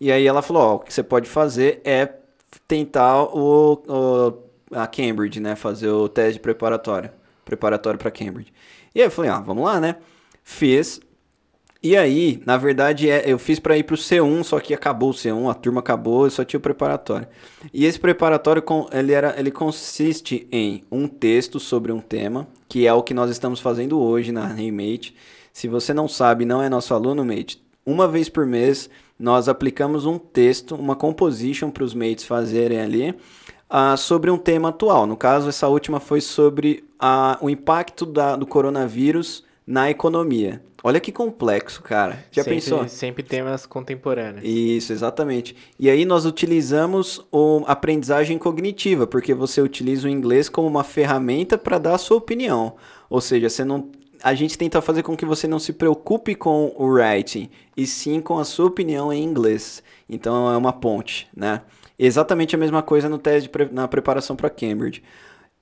E 0.00 0.10
aí 0.10 0.26
ela 0.26 0.42
falou, 0.42 0.62
ó, 0.62 0.74
o 0.76 0.78
que 0.80 0.92
você 0.92 1.02
pode 1.02 1.28
fazer 1.28 1.80
é 1.84 2.08
tentar 2.66 3.22
o, 3.24 3.82
o- 3.86 4.47
a 4.72 4.86
Cambridge, 4.86 5.40
né? 5.40 5.56
Fazer 5.56 5.88
o 5.88 6.08
teste 6.08 6.40
preparatório, 6.40 7.10
preparatório 7.44 7.98
para 7.98 8.10
Cambridge. 8.10 8.52
E 8.94 9.00
aí 9.00 9.06
eu 9.06 9.10
falei, 9.10 9.30
ah, 9.30 9.40
vamos 9.40 9.64
lá, 9.64 9.80
né? 9.80 9.96
Fiz. 10.42 11.00
E 11.80 11.96
aí, 11.96 12.42
na 12.44 12.56
verdade, 12.56 13.08
é, 13.08 13.22
eu 13.30 13.38
fiz 13.38 13.60
para 13.60 13.78
ir 13.78 13.84
pro 13.84 13.96
C1, 13.96 14.42
só 14.42 14.58
que 14.58 14.74
acabou 14.74 15.10
o 15.10 15.14
C1, 15.14 15.48
a 15.48 15.54
turma 15.54 15.78
acabou, 15.78 16.24
eu 16.24 16.30
só 16.30 16.44
tinha 16.44 16.58
o 16.58 16.60
preparatório. 16.60 17.28
E 17.72 17.84
esse 17.84 18.00
preparatório, 18.00 18.64
ele, 18.92 19.12
era, 19.12 19.38
ele 19.38 19.52
consiste 19.52 20.48
em 20.50 20.82
um 20.90 21.06
texto 21.06 21.60
sobre 21.60 21.92
um 21.92 22.00
tema, 22.00 22.48
que 22.68 22.84
é 22.84 22.92
o 22.92 23.02
que 23.02 23.14
nós 23.14 23.30
estamos 23.30 23.60
fazendo 23.60 24.00
hoje 24.00 24.32
na 24.32 24.46
Remate. 24.46 25.14
Se 25.52 25.68
você 25.68 25.94
não 25.94 26.08
sabe, 26.08 26.44
não 26.44 26.60
é 26.60 26.68
nosso 26.68 26.92
aluno, 26.92 27.24
mate, 27.24 27.62
uma 27.86 28.08
vez 28.08 28.28
por 28.28 28.44
mês 28.44 28.90
nós 29.18 29.48
aplicamos 29.48 30.04
um 30.04 30.18
texto, 30.18 30.74
uma 30.74 30.94
composition 30.94 31.70
para 31.70 31.84
os 31.84 31.94
mates 31.94 32.24
fazerem 32.24 32.80
ali, 32.80 33.14
ah, 33.68 33.96
sobre 33.96 34.30
um 34.30 34.38
tema 34.38 34.68
atual. 34.70 35.06
No 35.06 35.16
caso, 35.16 35.48
essa 35.48 35.68
última 35.68 36.00
foi 36.00 36.20
sobre 36.20 36.84
ah, 36.98 37.38
o 37.40 37.48
impacto 37.50 38.04
da- 38.06 38.36
do 38.36 38.46
coronavírus 38.46 39.44
na 39.66 39.90
economia. 39.90 40.62
Olha 40.82 41.00
que 41.00 41.10
complexo, 41.10 41.82
cara. 41.82 42.24
Já 42.30 42.44
sempre, 42.44 42.60
pensou? 42.60 42.88
Sempre 42.88 43.22
temas 43.24 43.66
contemporâneos. 43.66 44.44
Isso, 44.44 44.92
exatamente. 44.92 45.56
E 45.78 45.90
aí 45.90 46.04
nós 46.04 46.24
utilizamos 46.24 47.26
o 47.32 47.64
aprendizagem 47.66 48.38
cognitiva, 48.38 49.04
porque 49.06 49.34
você 49.34 49.60
utiliza 49.60 50.06
o 50.06 50.10
inglês 50.10 50.48
como 50.48 50.68
uma 50.68 50.84
ferramenta 50.84 51.58
para 51.58 51.78
dar 51.78 51.94
a 51.94 51.98
sua 51.98 52.16
opinião. 52.16 52.76
Ou 53.10 53.20
seja, 53.20 53.48
você 53.50 53.64
não 53.64 53.90
a 54.20 54.34
gente 54.34 54.58
tenta 54.58 54.80
fazer 54.82 55.04
com 55.04 55.16
que 55.16 55.24
você 55.24 55.46
não 55.46 55.60
se 55.60 55.72
preocupe 55.72 56.34
com 56.34 56.72
o 56.76 56.86
writing, 56.86 57.48
e 57.76 57.86
sim 57.86 58.20
com 58.20 58.36
a 58.38 58.44
sua 58.44 58.66
opinião 58.66 59.12
em 59.12 59.22
inglês. 59.22 59.80
Então 60.08 60.52
é 60.52 60.56
uma 60.56 60.72
ponte, 60.72 61.28
né? 61.36 61.62
Exatamente 61.98 62.54
a 62.54 62.58
mesma 62.58 62.82
coisa 62.82 63.08
no 63.08 63.18
teste 63.18 63.42
de 63.42 63.48
pre- 63.48 63.68
na 63.72 63.88
preparação 63.88 64.36
para 64.36 64.48
Cambridge. 64.50 65.02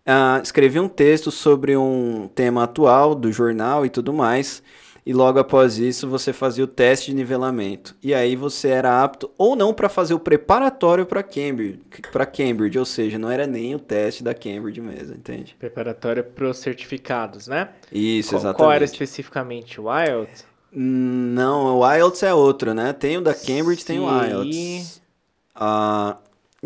Ah, 0.05 0.39
escrevi 0.43 0.79
um 0.79 0.89
texto 0.89 1.31
sobre 1.31 1.77
um 1.77 2.29
tema 2.35 2.65
atual 2.65 3.15
do 3.15 3.33
jornal 3.33 3.85
e 3.87 3.91
tudo 3.91 4.13
mais. 4.13 4.63
E 5.05 5.13
logo 5.13 5.39
após 5.39 5.79
isso 5.79 6.09
você 6.09 6.33
fazia 6.33 6.65
o 6.65 6.67
teste 6.67 7.13
de 7.13 7.17
nivelamento. 7.17 7.95
E 8.03 8.13
aí 8.13 8.35
você 8.35 8.69
era 8.69 9.05
apto 9.05 9.31
ou 9.39 9.55
não 9.55 9.73
para 9.73 9.89
fazer 9.89 10.15
o 10.15 10.19
preparatório 10.19 11.07
para 11.07 11.23
Cambridge, 11.23 11.81
para 12.11 12.27
Cambridge, 12.27 12.77
ou 12.77 12.85
seja, 12.85 13.17
não 13.17 13.31
era 13.31 13.47
nem 13.47 13.73
o 13.73 13.79
teste 13.79 14.25
da 14.25 14.35
Cambridge 14.35 14.81
mesmo, 14.81 15.15
entende? 15.15 15.55
Preparatório 15.61 16.25
para 16.25 16.49
os 16.51 16.59
certificados, 16.59 17.47
né? 17.47 17.69
Isso, 17.93 18.31
Qual- 18.31 18.41
exatamente. 18.41 18.57
Qual 18.59 18.73
era 18.73 18.85
especificamente? 18.85 19.81
O 19.81 19.85
IELTS? 19.89 20.45
Hum, 20.75 21.33
Não, 21.35 21.79
o 21.79 21.95
IELTS 21.95 22.25
é 22.25 22.35
outro, 22.35 22.75
né? 22.75 22.93
Tem 22.93 23.17
o 23.17 23.21
da 23.23 23.33
Cambridge, 23.33 23.85
tem 23.85 24.01
o 24.01 24.09
Sim. 24.09 24.27
IELTS. 24.29 25.03
Ah, 25.55 26.17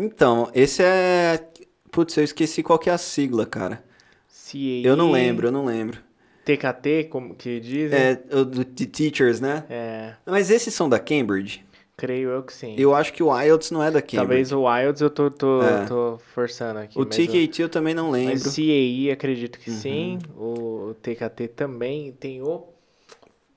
Então, 0.03 0.49
esse 0.53 0.81
é. 0.83 1.47
Putz, 1.91 2.15
eu 2.17 2.23
esqueci 2.23 2.63
qual 2.63 2.79
que 2.79 2.89
é 2.89 2.93
a 2.93 2.97
sigla, 2.97 3.45
cara. 3.45 3.83
CAE, 4.29 4.83
Eu 4.83 4.95
não 4.95 5.11
lembro, 5.11 5.47
eu 5.47 5.51
não 5.51 5.65
lembro. 5.65 5.99
TKT, 6.45 7.03
como 7.09 7.35
que 7.35 7.59
dizem? 7.59 7.97
É, 7.99 8.23
o 8.31 8.43
do- 8.43 8.65
de 8.65 8.85
Teachers, 8.87 9.39
né? 9.39 9.63
É, 9.69 10.13
Mas 10.25 10.49
esses 10.49 10.73
são 10.73 10.89
da 10.89 10.97
Cambridge? 10.99 11.63
creio 11.97 12.29
eu 12.31 12.41
que 12.41 12.51
sim. 12.51 12.73
Eu 12.79 12.95
acho 12.95 13.13
que 13.13 13.21
o 13.21 13.29
IELTS 13.39 13.69
não 13.69 13.83
é 13.83 13.91
da 13.91 14.01
Cambridge. 14.01 14.15
Talvez 14.17 14.51
o 14.51 14.63
Wilds 14.63 15.01
eu 15.01 15.09
tô, 15.11 15.29
tô, 15.29 15.61
É. 15.61 15.85
tô 15.85 16.17
forçando 16.33 16.79
aqui. 16.79 16.97
O 16.99 17.05
TKT 17.05 17.61
eu 17.61 17.69
também 17.69 17.93
não 17.93 18.09
lembro. 18.09 18.31
Mas 18.43 18.55
CAE 18.55 19.11
acredito 19.11 19.59
que 19.59 19.69
Uhum. 19.69 19.75
sim. 19.77 20.19
O 20.35 20.95
TKT 20.99 21.47
também. 21.49 22.11
Tem 22.13 22.41
o. 22.41 22.63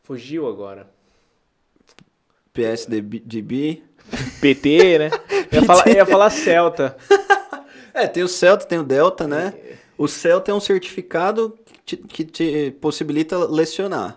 Fugiu 0.02 0.46
agora. 0.46 0.90
PSDB. 2.52 3.82
PT, 4.40 4.98
né? 4.98 5.10
Eu 5.50 5.60
ia 5.60 5.66
falar, 5.66 5.88
eu 5.88 5.94
ia 5.94 6.06
falar 6.06 6.30
Celta. 6.30 6.96
É, 7.96 8.08
tem 8.08 8.24
o 8.24 8.28
Celta, 8.28 8.66
tem 8.66 8.76
o 8.76 8.82
Delta, 8.82 9.28
né? 9.28 9.54
O 9.96 10.08
Celta 10.08 10.50
é 10.50 10.54
um 10.54 10.58
certificado 10.58 11.56
que 11.64 11.96
te, 11.96 11.96
que 11.96 12.24
te 12.24 12.76
possibilita 12.80 13.38
lecionar. 13.48 14.16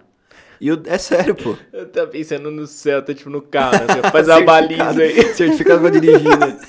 E 0.59 0.71
o, 0.71 0.81
é 0.87 0.97
sério, 0.97 1.35
pô. 1.35 1.55
Eu 1.71 1.87
tava 1.87 2.07
pensando 2.07 2.49
no 2.49 2.65
Celta, 2.65 3.13
tipo 3.13 3.29
no 3.29 3.39
carro. 3.39 3.77
Né? 3.85 4.09
Faz 4.11 4.27
a 4.29 4.41
baliza 4.41 4.99
aí. 4.99 5.31
Certificado 5.35 5.81
pra 5.81 5.91
dirigir, 5.91 6.39
né? 6.39 6.59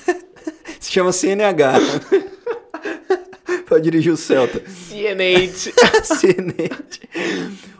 Se 0.79 0.91
chama 0.91 1.11
CNH. 1.11 1.73
pra 3.65 3.79
dirigir 3.79 4.13
o 4.13 4.17
Celta. 4.17 4.61
CNH. 4.69 5.71
Excelente. 5.97 7.09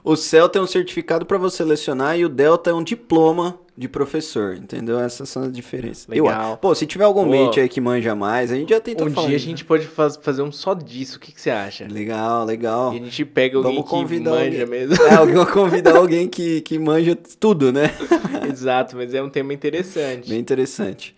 O 0.03 0.15
Celta 0.15 0.57
é 0.59 0.61
um 0.61 0.67
certificado 0.67 1.25
para 1.25 1.37
você 1.37 1.63
lecionar 1.63 2.17
e 2.17 2.23
o 2.25 2.29
Delta 2.29 2.69
é 2.69 2.73
um 2.73 2.83
diploma 2.83 3.59
de 3.77 3.87
professor, 3.87 4.55
entendeu? 4.55 4.99
Essas 4.99 5.29
são 5.29 5.43
as 5.43 5.51
diferenças. 5.53 6.05
Eu- 6.09 6.25
Legal. 6.25 6.57
pô, 6.57 6.73
se 6.75 6.85
tiver 6.85 7.05
algum 7.05 7.25
mente 7.25 7.59
aí 7.61 7.69
que 7.69 7.79
manja 7.79 8.13
mais, 8.15 8.51
a 8.51 8.55
gente 8.55 8.69
já 8.69 8.79
tenta 8.79 9.05
Um 9.05 9.11
falar. 9.11 9.27
dia 9.27 9.35
a 9.37 9.39
gente 9.39 9.63
pode 9.63 9.85
faz- 9.87 10.17
fazer 10.21 10.41
um 10.41 10.51
só 10.51 10.73
disso. 10.73 11.17
O 11.17 11.19
que, 11.19 11.31
que 11.31 11.39
você 11.39 11.49
acha? 11.49 11.87
Legal, 11.89 12.43
legal. 12.45 12.93
E 12.93 12.97
a 12.97 12.99
gente 13.03 13.23
pega 13.25 13.57
alguém 13.57 13.73
Vamos 13.75 13.89
que 13.89 13.95
convidar 13.95 14.31
manja 14.31 14.61
alguém. 14.63 14.65
mesmo. 14.87 15.05
É, 15.05 15.13
alguém 15.15 15.45
convidar 15.45 15.95
alguém 15.95 16.27
que, 16.27 16.59
que 16.61 16.77
manja 16.77 17.17
tudo, 17.39 17.71
né? 17.71 17.89
Exato, 18.51 18.97
mas 18.97 19.13
é 19.13 19.21
um 19.23 19.29
tema 19.29 19.53
interessante. 19.53 20.29
Bem 20.29 20.39
interessante. 20.39 21.15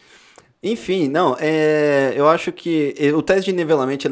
Enfim, 0.63 1.07
não, 1.07 1.35
é, 1.39 2.13
eu 2.15 2.27
acho 2.29 2.51
que 2.51 2.93
o 3.15 3.23
teste 3.23 3.49
de 3.49 3.57
nivelamento, 3.57 4.07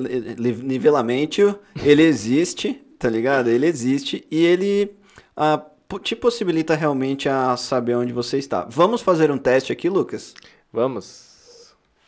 nivelamento, 0.63 1.57
ele 1.83 2.01
existe, 2.03 2.81
tá 2.99 3.09
ligado? 3.09 3.49
Ele 3.49 3.65
existe 3.65 4.27
e 4.29 4.45
ele 4.45 4.91
ah, 5.35 5.63
te 6.03 6.15
possibilita 6.15 6.75
realmente 6.75 7.29
a 7.29 7.55
saber 7.55 7.95
onde 7.95 8.11
você 8.11 8.37
está. 8.37 8.67
Vamos 8.69 9.01
fazer 9.01 9.31
um 9.31 9.37
teste 9.37 9.71
aqui, 9.71 9.89
Lucas? 9.89 10.35
Vamos. 10.71 11.29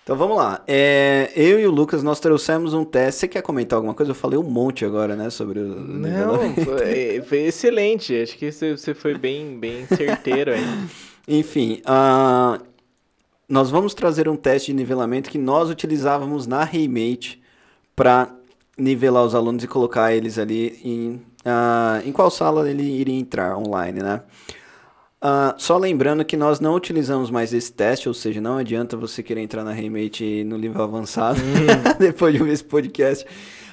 Então 0.04 0.16
vamos 0.16 0.36
lá. 0.36 0.64
É, 0.68 1.32
eu 1.36 1.60
e 1.60 1.66
o 1.66 1.72
Lucas, 1.72 2.04
nós 2.04 2.20
trouxemos 2.20 2.74
um 2.74 2.84
teste. 2.84 3.22
Você 3.22 3.28
quer 3.28 3.42
comentar 3.42 3.78
alguma 3.78 3.94
coisa? 3.94 4.12
Eu 4.12 4.16
falei 4.16 4.38
um 4.38 4.44
monte 4.44 4.84
agora, 4.84 5.16
né, 5.16 5.30
sobre 5.30 5.60
o 5.60 5.64
Não, 5.64 6.54
foi, 6.56 7.22
foi 7.22 7.38
excelente. 7.40 8.20
Acho 8.22 8.38
que 8.38 8.52
você, 8.52 8.94
foi 8.94 9.18
bem, 9.18 9.58
bem 9.58 9.86
certeiro 9.88 10.52
aí. 10.52 10.66
Enfim, 11.28 11.82
ah, 11.86 12.60
nós 13.48 13.70
vamos 13.70 13.94
trazer 13.94 14.28
um 14.28 14.36
teste 14.36 14.72
de 14.72 14.78
nivelamento 14.78 15.30
que 15.30 15.38
nós 15.38 15.70
utilizávamos 15.70 16.48
na 16.48 16.64
Reymate 16.64 17.42
para 17.96 18.36
nivelar 18.78 19.24
os 19.24 19.36
alunos 19.36 19.64
e 19.64 19.68
colocar 19.68 20.14
eles 20.14 20.38
ali 20.38 20.80
em, 20.84 21.22
ah, 21.46 22.02
em 22.06 22.12
qual 22.12 22.30
sala 22.32 22.70
ele 22.70 22.84
iria 22.84 23.18
entrar 23.18 23.58
online, 23.58 24.02
né? 24.02 24.22
Ah, 25.24 25.54
só 25.58 25.78
lembrando 25.78 26.26
que 26.26 26.36
nós 26.36 26.60
não 26.60 26.74
utilizamos 26.74 27.30
mais 27.30 27.54
esse 27.54 27.72
teste, 27.72 28.08
ou 28.08 28.14
seja, 28.14 28.42
não 28.42 28.58
adianta 28.58 28.98
você 28.98 29.22
querer 29.22 29.42
entrar 29.42 29.64
na 29.64 29.72
Reymate 29.72 30.44
no 30.44 30.58
nível 30.58 30.82
avançado 30.82 31.40
depois 32.00 32.34
de 32.34 32.40
ouvir 32.40 32.54
esse 32.54 32.64
podcast. 32.64 33.26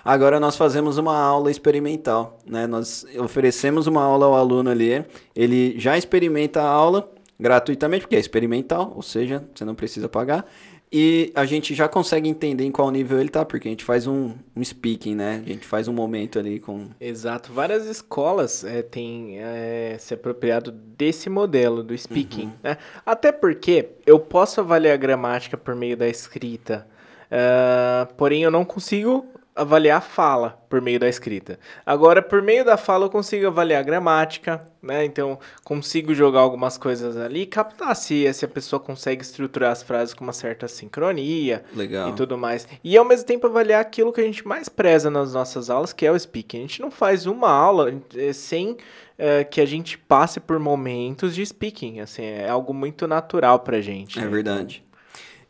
Agora 0.04 0.38
nós 0.38 0.56
fazemos 0.56 0.98
uma 0.98 1.16
aula 1.16 1.50
experimental, 1.50 2.38
né? 2.46 2.66
Nós 2.66 3.06
oferecemos 3.18 3.86
uma 3.86 4.02
aula 4.02 4.26
ao 4.26 4.34
aluno 4.34 4.68
ali, 4.68 5.04
ele 5.34 5.78
já 5.78 5.96
experimenta 5.96 6.60
a 6.60 6.68
aula 6.68 7.10
gratuitamente, 7.40 8.02
porque 8.02 8.16
é 8.16 8.20
experimental, 8.20 8.92
ou 8.94 9.02
seja, 9.02 9.44
você 9.54 9.64
não 9.64 9.74
precisa 9.74 10.08
pagar. 10.08 10.44
E 10.90 11.30
a 11.34 11.44
gente 11.44 11.74
já 11.74 11.86
consegue 11.86 12.28
entender 12.28 12.64
em 12.64 12.70
qual 12.70 12.90
nível 12.90 13.20
ele 13.20 13.28
tá, 13.28 13.44
porque 13.44 13.68
a 13.68 13.70
gente 13.70 13.84
faz 13.84 14.06
um, 14.06 14.34
um 14.56 14.64
speaking, 14.64 15.14
né? 15.14 15.42
A 15.44 15.48
gente 15.48 15.66
faz 15.66 15.86
um 15.86 15.92
momento 15.92 16.38
ali 16.38 16.58
com. 16.58 16.88
Exato. 17.00 17.52
Várias 17.52 17.86
escolas 17.86 18.64
é, 18.64 18.82
têm 18.82 19.38
é, 19.38 19.96
se 19.98 20.14
apropriado 20.14 20.72
desse 20.72 21.28
modelo 21.28 21.82
do 21.82 21.96
speaking. 21.96 22.52
né? 22.62 22.78
Até 23.04 23.30
porque 23.32 23.90
eu 24.06 24.18
posso 24.18 24.60
avaliar 24.60 24.94
a 24.94 24.96
gramática 24.96 25.56
por 25.56 25.74
meio 25.74 25.96
da 25.96 26.08
escrita, 26.08 26.86
ah, 27.30 28.08
porém 28.16 28.42
eu 28.42 28.50
não 28.50 28.64
consigo 28.64 29.26
avaliar 29.58 29.98
a 29.98 30.00
fala 30.00 30.58
por 30.68 30.80
meio 30.80 31.00
da 31.00 31.08
escrita. 31.08 31.58
Agora, 31.84 32.22
por 32.22 32.40
meio 32.40 32.64
da 32.64 32.76
fala, 32.76 33.06
eu 33.06 33.10
consigo 33.10 33.46
avaliar 33.48 33.80
a 33.80 33.84
gramática, 33.84 34.64
né? 34.80 35.04
Então, 35.04 35.38
consigo 35.64 36.14
jogar 36.14 36.40
algumas 36.40 36.78
coisas 36.78 37.16
ali 37.16 37.42
e 37.42 37.46
captar 37.46 37.94
se, 37.96 38.32
se 38.32 38.44
a 38.44 38.48
pessoa 38.48 38.78
consegue 38.78 39.22
estruturar 39.22 39.72
as 39.72 39.82
frases 39.82 40.14
com 40.14 40.22
uma 40.22 40.32
certa 40.32 40.68
sincronia, 40.68 41.64
Legal. 41.74 42.10
e 42.10 42.12
tudo 42.12 42.38
mais. 42.38 42.68
E 42.84 42.96
ao 42.96 43.04
mesmo 43.04 43.26
tempo 43.26 43.48
avaliar 43.48 43.80
aquilo 43.80 44.12
que 44.12 44.20
a 44.20 44.24
gente 44.24 44.46
mais 44.46 44.68
preza 44.68 45.10
nas 45.10 45.34
nossas 45.34 45.68
aulas, 45.68 45.92
que 45.92 46.06
é 46.06 46.12
o 46.12 46.18
speaking. 46.18 46.58
A 46.58 46.62
gente 46.62 46.80
não 46.80 46.90
faz 46.90 47.26
uma 47.26 47.50
aula 47.50 47.92
eh, 48.14 48.32
sem 48.32 48.76
eh, 49.18 49.42
que 49.42 49.60
a 49.60 49.66
gente 49.66 49.98
passe 49.98 50.38
por 50.38 50.58
momentos 50.60 51.34
de 51.34 51.44
speaking. 51.44 51.98
Assim, 52.00 52.22
é 52.22 52.48
algo 52.48 52.72
muito 52.72 53.08
natural 53.08 53.58
pra 53.58 53.80
gente. 53.80 54.18
É 54.18 54.22
né? 54.22 54.28
verdade. 54.28 54.84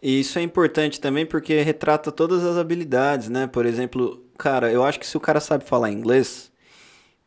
E 0.03 0.21
isso 0.21 0.39
é 0.39 0.43
importante 0.43 1.01
também 1.01 1.27
porque 1.27 1.61
retrata 1.63 2.13
todas 2.13 2.45
as 2.45 2.57
habilidades, 2.57 3.29
né? 3.29 3.47
Por 3.47 3.67
exemplo, 3.67 4.23
cara, 4.39 4.71
eu 4.73 4.85
acho 4.85 5.01
que 5.01 5.07
se 5.07 5.17
o 5.17 5.21
cara 5.21 5.41
sabe 5.41 5.65
falar 5.65 5.91
inglês, 5.91 6.53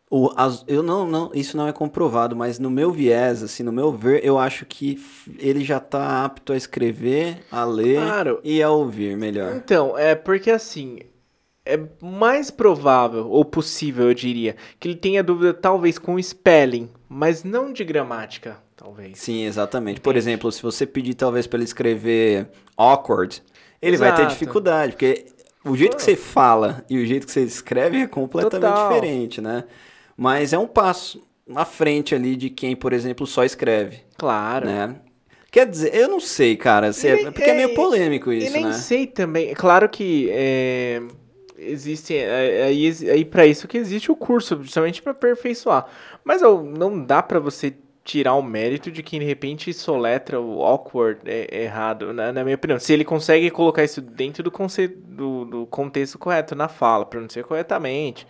o, 0.10 0.30
as- 0.38 0.64
eu 0.68 0.82
não, 0.82 1.06
não, 1.06 1.32
isso 1.34 1.56
não 1.58 1.68
é 1.68 1.74
comprovado, 1.74 2.36
mas 2.36 2.60
no 2.60 2.70
meu 2.70 2.92
viés, 2.92 3.44
assim, 3.44 3.64
no 3.64 3.72
meu 3.72 3.92
ver, 3.92 4.24
eu 4.26 4.38
acho 4.40 4.66
que 4.66 5.02
ele 5.38 5.64
já 5.64 5.80
tá 5.80 6.24
apto 6.26 6.54
a 6.54 6.58
escrever, 6.58 7.44
a 7.52 7.64
ler 7.66 7.98
Claro. 8.02 8.40
e 8.44 8.62
a 8.64 8.70
ouvir 8.70 9.18
melhor. 9.18 9.56
Então, 9.56 9.98
é 9.98 10.16
porque 10.16 10.52
assim. 10.52 11.00
É 11.64 11.80
mais 12.02 12.50
provável, 12.50 13.30
ou 13.30 13.46
possível, 13.46 14.08
eu 14.08 14.16
diria, 14.16 14.56
que 14.80 14.88
ele 14.88 14.96
tenha 14.96 15.22
dúvida 15.24 15.54
talvez 15.54 16.00
com 16.00 16.20
spelling, 16.20 16.90
mas 17.08 17.44
não 17.44 17.72
de 17.72 17.84
gramática, 17.84 18.58
talvez. 18.82 19.20
Sim, 19.20 19.46
exatamente. 19.46 20.02
Por 20.02 20.16
exemplo, 20.16 20.52
se 20.52 20.62
você 20.62 20.86
pedir 20.86 21.14
talvez 21.14 21.46
para 21.46 21.58
ele 21.58 21.66
escrever 21.66 22.48
awkward, 22.76 23.42
ele 23.82 23.98
vai 23.98 24.10
ter 24.14 24.22
Exato. 24.22 24.34
dificuldade, 24.34 24.94
porque 24.94 25.26
o 25.64 25.76
jeito 25.76 25.96
que 25.98 26.02
você 26.04 26.16
fala 26.16 26.84
e 26.90 26.98
o 26.98 27.06
jeito 27.06 27.26
que 27.28 27.32
você 27.32 27.42
escreve 27.44 27.98
é 28.02 28.08
completamente 28.08 28.72
Total. 28.74 28.90
diferente, 28.90 29.40
né? 29.42 29.66
Mas 30.18 30.54
é 30.54 30.58
um 30.58 30.68
passo 30.68 31.22
à 31.56 31.66
frente 31.66 32.16
ali 32.16 32.36
de 32.36 32.50
quem, 32.50 32.76
por 32.76 32.92
exemplo, 32.94 33.28
só 33.28 33.44
escreve, 33.44 34.00
Claro. 34.18 34.66
né? 34.66 34.96
Quer 35.52 35.68
dizer, 35.68 35.94
eu 35.94 36.08
não 36.08 36.20
sei, 36.20 36.56
cara, 36.56 36.94
se 36.94 37.08
é- 37.08 37.30
porque 37.30 37.44
é 37.50 37.54
meio 37.54 37.72
é- 37.72 37.76
polêmico 37.76 38.32
isso, 38.32 38.54
nem 38.54 38.66
né? 38.66 38.72
sei 38.74 39.06
também. 39.06 39.50
É 39.50 39.54
claro 39.54 39.90
que 39.90 40.30
é, 40.32 41.02
existe 41.58 42.16
é, 42.16 42.64
aí, 42.64 42.88
aí 43.12 43.26
para 43.26 43.46
isso 43.46 43.68
que 43.68 43.78
existe 43.78 44.10
o 44.12 44.16
curso, 44.16 44.58
justamente 44.64 45.02
para 45.02 45.12
aperfeiçoar. 45.12 45.88
Mas 46.24 46.42
não 46.42 47.04
dá 47.04 47.22
para 47.22 47.38
você 47.40 47.74
tirar 48.04 48.34
o 48.36 48.42
mérito 48.42 48.92
de 48.92 49.04
quem 49.04 49.20
de 49.20 49.26
repente 49.26 49.74
soletra 49.74 50.40
o 50.40 50.64
awkward 50.64 51.22
é, 51.26 51.64
errado, 51.64 52.12
na, 52.14 52.32
na 52.34 52.44
minha 52.44 52.56
opinião. 52.56 52.80
Se 52.80 52.92
ele 52.94 53.06
consegue 53.06 53.52
colocar 53.52 53.84
isso 53.84 54.02
dentro 54.02 54.44
do, 54.44 54.52
conce, 54.52 54.88
do, 54.88 55.46
do 55.46 55.66
contexto 55.68 56.18
correto 56.18 56.56
na 56.56 56.68
fala, 56.68 57.06
pronunciar 57.06 57.46
corretamente, 57.46 58.28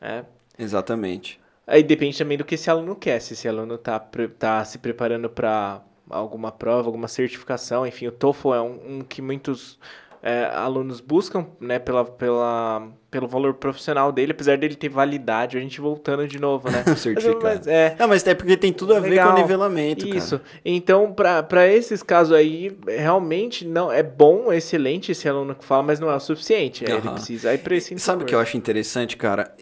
né? 0.00 0.24
Exatamente. 0.58 1.38
Aí 1.66 1.82
depende 1.82 2.18
também 2.18 2.36
do 2.36 2.44
que 2.44 2.54
esse 2.54 2.70
aluno 2.70 2.96
quer. 2.96 3.20
Se 3.20 3.34
esse 3.34 3.46
aluno 3.46 3.78
tá, 3.78 4.00
pre- 4.00 4.28
tá 4.28 4.64
se 4.64 4.78
preparando 4.78 5.28
para 5.30 5.82
alguma 6.08 6.50
prova, 6.50 6.88
alguma 6.88 7.06
certificação, 7.06 7.86
enfim, 7.86 8.08
o 8.08 8.12
TOEFL 8.12 8.54
é 8.54 8.62
um, 8.62 8.96
um 8.96 9.00
que 9.02 9.22
muitos 9.22 9.78
é, 10.22 10.44
alunos 10.52 11.00
buscam, 11.00 11.46
né, 11.58 11.78
pela, 11.78 12.04
pela, 12.04 12.88
pelo 13.10 13.26
valor 13.26 13.54
profissional 13.54 14.12
dele, 14.12 14.32
apesar 14.32 14.58
dele 14.58 14.74
ter 14.74 14.90
validade, 14.90 15.56
a 15.56 15.60
gente 15.60 15.80
voltando 15.80 16.28
de 16.28 16.38
novo, 16.38 16.70
né? 16.70 16.84
Certificado. 16.94 17.40
mas, 17.42 17.66
é, 17.66 17.96
Não, 17.98 18.06
mas 18.06 18.26
é 18.26 18.34
porque 18.34 18.56
tem 18.56 18.72
tudo 18.72 18.94
a 18.94 19.00
ver 19.00 19.10
Legal. 19.10 19.28
com 19.28 19.38
o 19.38 19.42
nivelamento, 19.42 20.06
isso. 20.06 20.38
cara. 20.38 20.50
Então, 20.62 21.12
para 21.12 21.66
esses 21.68 22.02
casos 22.02 22.34
aí, 22.34 22.76
realmente 22.86 23.66
não 23.66 23.90
é 23.90 24.02
bom, 24.02 24.52
é 24.52 24.58
excelente 24.58 25.12
esse 25.12 25.26
aluno 25.26 25.54
que 25.54 25.64
fala, 25.64 25.82
mas 25.82 25.98
não 25.98 26.10
é 26.10 26.14
o 26.14 26.20
suficiente. 26.20 26.84
Aí 26.84 26.92
Ele 26.92 27.00
precisa. 27.00 27.50
Aí 27.50 27.58
precisa. 27.58 28.00
Sabe 28.00 28.24
o 28.24 28.26
que 28.26 28.34
eu 28.34 28.40
acho 28.40 28.56
interessante, 28.56 29.16
cara? 29.16 29.54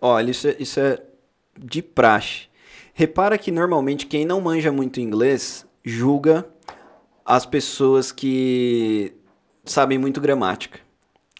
Olha, 0.00 0.30
isso 0.30 0.46
é, 0.46 0.56
isso 0.60 0.78
é 0.78 1.00
de 1.58 1.82
praxe. 1.82 2.46
Repara 2.94 3.36
que 3.36 3.50
normalmente 3.50 4.06
quem 4.06 4.24
não 4.24 4.40
manja 4.40 4.70
muito 4.70 5.00
inglês 5.00 5.66
julga 5.84 6.46
as 7.24 7.44
pessoas 7.44 8.12
que 8.12 9.15
sabem 9.72 9.98
muito 9.98 10.20
gramática. 10.20 10.78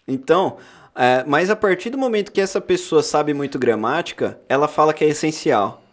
Então, 0.07 0.57
é, 0.95 1.23
mas 1.27 1.49
a 1.49 1.55
partir 1.55 1.89
do 1.89 1.97
momento 1.97 2.31
que 2.31 2.41
essa 2.41 2.59
pessoa 2.61 3.03
sabe 3.03 3.33
muito 3.33 3.59
gramática, 3.59 4.39
ela 4.49 4.67
fala 4.67 4.93
que 4.93 5.03
é 5.03 5.09
essencial. 5.09 5.83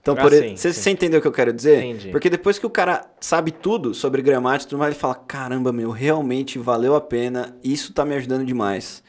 Então, 0.00 0.14
Ah, 0.18 0.20
por 0.20 0.32
sim, 0.32 0.56
você, 0.56 0.72
sim. 0.72 0.80
você 0.80 0.90
entendeu 0.90 1.18
o 1.20 1.22
que 1.22 1.28
eu 1.28 1.32
quero 1.32 1.52
dizer? 1.52 1.82
Entendi. 1.82 2.10
Porque 2.10 2.28
depois 2.28 2.58
que 2.58 2.66
o 2.66 2.70
cara 2.70 3.04
sabe 3.20 3.52
tudo 3.52 3.94
sobre 3.94 4.20
gramática, 4.20 4.70
tudo 4.70 4.78
mais, 4.80 4.92
ele 4.92 5.00
fala: 5.00 5.14
caramba, 5.14 5.72
meu, 5.72 5.90
realmente 5.90 6.58
valeu 6.58 6.96
a 6.96 7.00
pena, 7.00 7.56
isso 7.62 7.92
tá 7.92 8.04
me 8.04 8.14
ajudando 8.16 8.44
demais. 8.44 9.02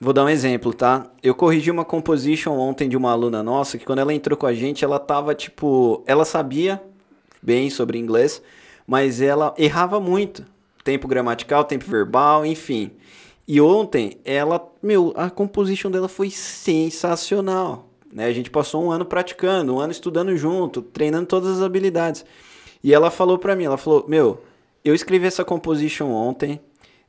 Vou 0.00 0.12
dar 0.12 0.24
um 0.24 0.28
exemplo, 0.28 0.74
tá? 0.74 1.06
Eu 1.22 1.34
corrigi 1.34 1.70
uma 1.70 1.84
composition 1.84 2.52
ontem 2.52 2.88
de 2.88 2.96
uma 2.96 3.12
aluna 3.12 3.42
nossa 3.42 3.78
que 3.78 3.84
quando 3.84 4.00
ela 4.00 4.12
entrou 4.12 4.36
com 4.36 4.46
a 4.46 4.52
gente, 4.52 4.84
ela 4.84 4.98
tava 4.98 5.34
tipo. 5.34 6.02
Ela 6.06 6.24
sabia 6.24 6.82
bem 7.40 7.70
sobre 7.70 7.96
inglês, 7.96 8.42
mas 8.86 9.22
ela 9.22 9.54
errava 9.56 10.00
muito. 10.00 10.44
Tempo 10.86 11.08
gramatical, 11.08 11.64
tempo 11.64 11.84
verbal, 11.84 12.46
enfim. 12.46 12.92
E 13.48 13.60
ontem, 13.60 14.20
ela, 14.24 14.72
meu, 14.80 15.12
a 15.16 15.28
composition 15.28 15.90
dela 15.90 16.06
foi 16.06 16.30
sensacional. 16.30 17.90
Né? 18.12 18.26
A 18.26 18.32
gente 18.32 18.52
passou 18.52 18.84
um 18.84 18.92
ano 18.92 19.04
praticando, 19.04 19.74
um 19.74 19.80
ano 19.80 19.90
estudando 19.90 20.36
junto, 20.36 20.80
treinando 20.80 21.26
todas 21.26 21.56
as 21.56 21.62
habilidades. 21.64 22.24
E 22.84 22.94
ela 22.94 23.10
falou 23.10 23.36
pra 23.36 23.56
mim, 23.56 23.64
ela 23.64 23.76
falou, 23.76 24.04
meu, 24.06 24.44
eu 24.84 24.94
escrevi 24.94 25.26
essa 25.26 25.44
composition 25.44 26.06
ontem, 26.06 26.60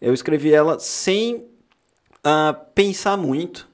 eu 0.01 0.11
escrevi 0.11 0.51
ela 0.51 0.79
sem 0.79 1.45
ah, 2.23 2.59
pensar 2.73 3.15
muito 3.15 3.69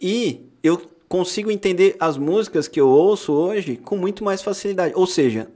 e 0.00 0.52
eu 0.62 0.80
consigo 1.08 1.50
entender 1.50 1.96
as 1.98 2.16
músicas 2.16 2.68
que 2.68 2.80
eu 2.80 2.88
ouço 2.88 3.32
hoje 3.32 3.76
com 3.76 3.96
muito 3.96 4.22
mais 4.22 4.40
facilidade. 4.40 4.94
Ou 4.94 5.04
seja, 5.04 5.50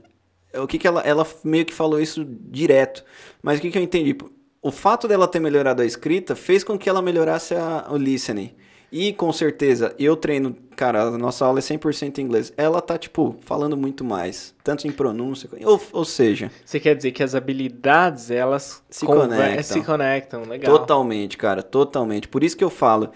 o 0.59 0.67
que, 0.67 0.77
que 0.77 0.87
ela, 0.87 1.01
ela 1.01 1.25
meio 1.43 1.65
que 1.65 1.73
falou 1.73 1.99
isso 1.99 2.25
direto, 2.25 3.03
mas 3.41 3.59
o 3.59 3.61
que, 3.61 3.71
que 3.71 3.77
eu 3.77 3.81
entendi? 3.83 4.15
O 4.61 4.71
fato 4.71 5.07
dela 5.07 5.27
ter 5.27 5.39
melhorado 5.39 5.81
a 5.81 5.85
escrita 5.85 6.35
fez 6.35 6.63
com 6.63 6.77
que 6.77 6.87
ela 6.89 7.01
melhorasse 7.01 7.53
a, 7.53 7.85
o 7.89 7.97
listening. 7.97 8.53
E 8.95 9.11
com 9.11 9.33
certeza, 9.33 9.95
eu 9.97 10.15
treino, 10.15 10.55
cara, 10.75 11.01
a 11.01 11.17
nossa 11.17 11.43
aula 11.43 11.57
é 11.57 11.61
100% 11.63 12.19
em 12.19 12.21
inglês. 12.21 12.53
Ela 12.55 12.79
tá, 12.79 12.95
tipo, 12.95 13.35
falando 13.41 13.75
muito 13.75 14.05
mais, 14.05 14.53
tanto 14.63 14.87
em 14.87 14.91
pronúncia, 14.91 15.49
ou, 15.65 15.81
ou 15.91 16.05
seja, 16.05 16.51
Você 16.63 16.79
quer 16.79 16.95
dizer 16.95 17.11
que 17.11 17.23
as 17.23 17.33
habilidades, 17.33 18.29
elas 18.29 18.83
Se 18.91 19.03
conectam. 19.03 19.63
se 19.63 19.81
conectam, 19.81 20.43
legal. 20.43 20.77
Totalmente, 20.77 21.37
cara, 21.37 21.63
totalmente. 21.63 22.27
Por 22.27 22.43
isso 22.43 22.55
que 22.55 22.63
eu 22.63 22.69
falo, 22.69 23.09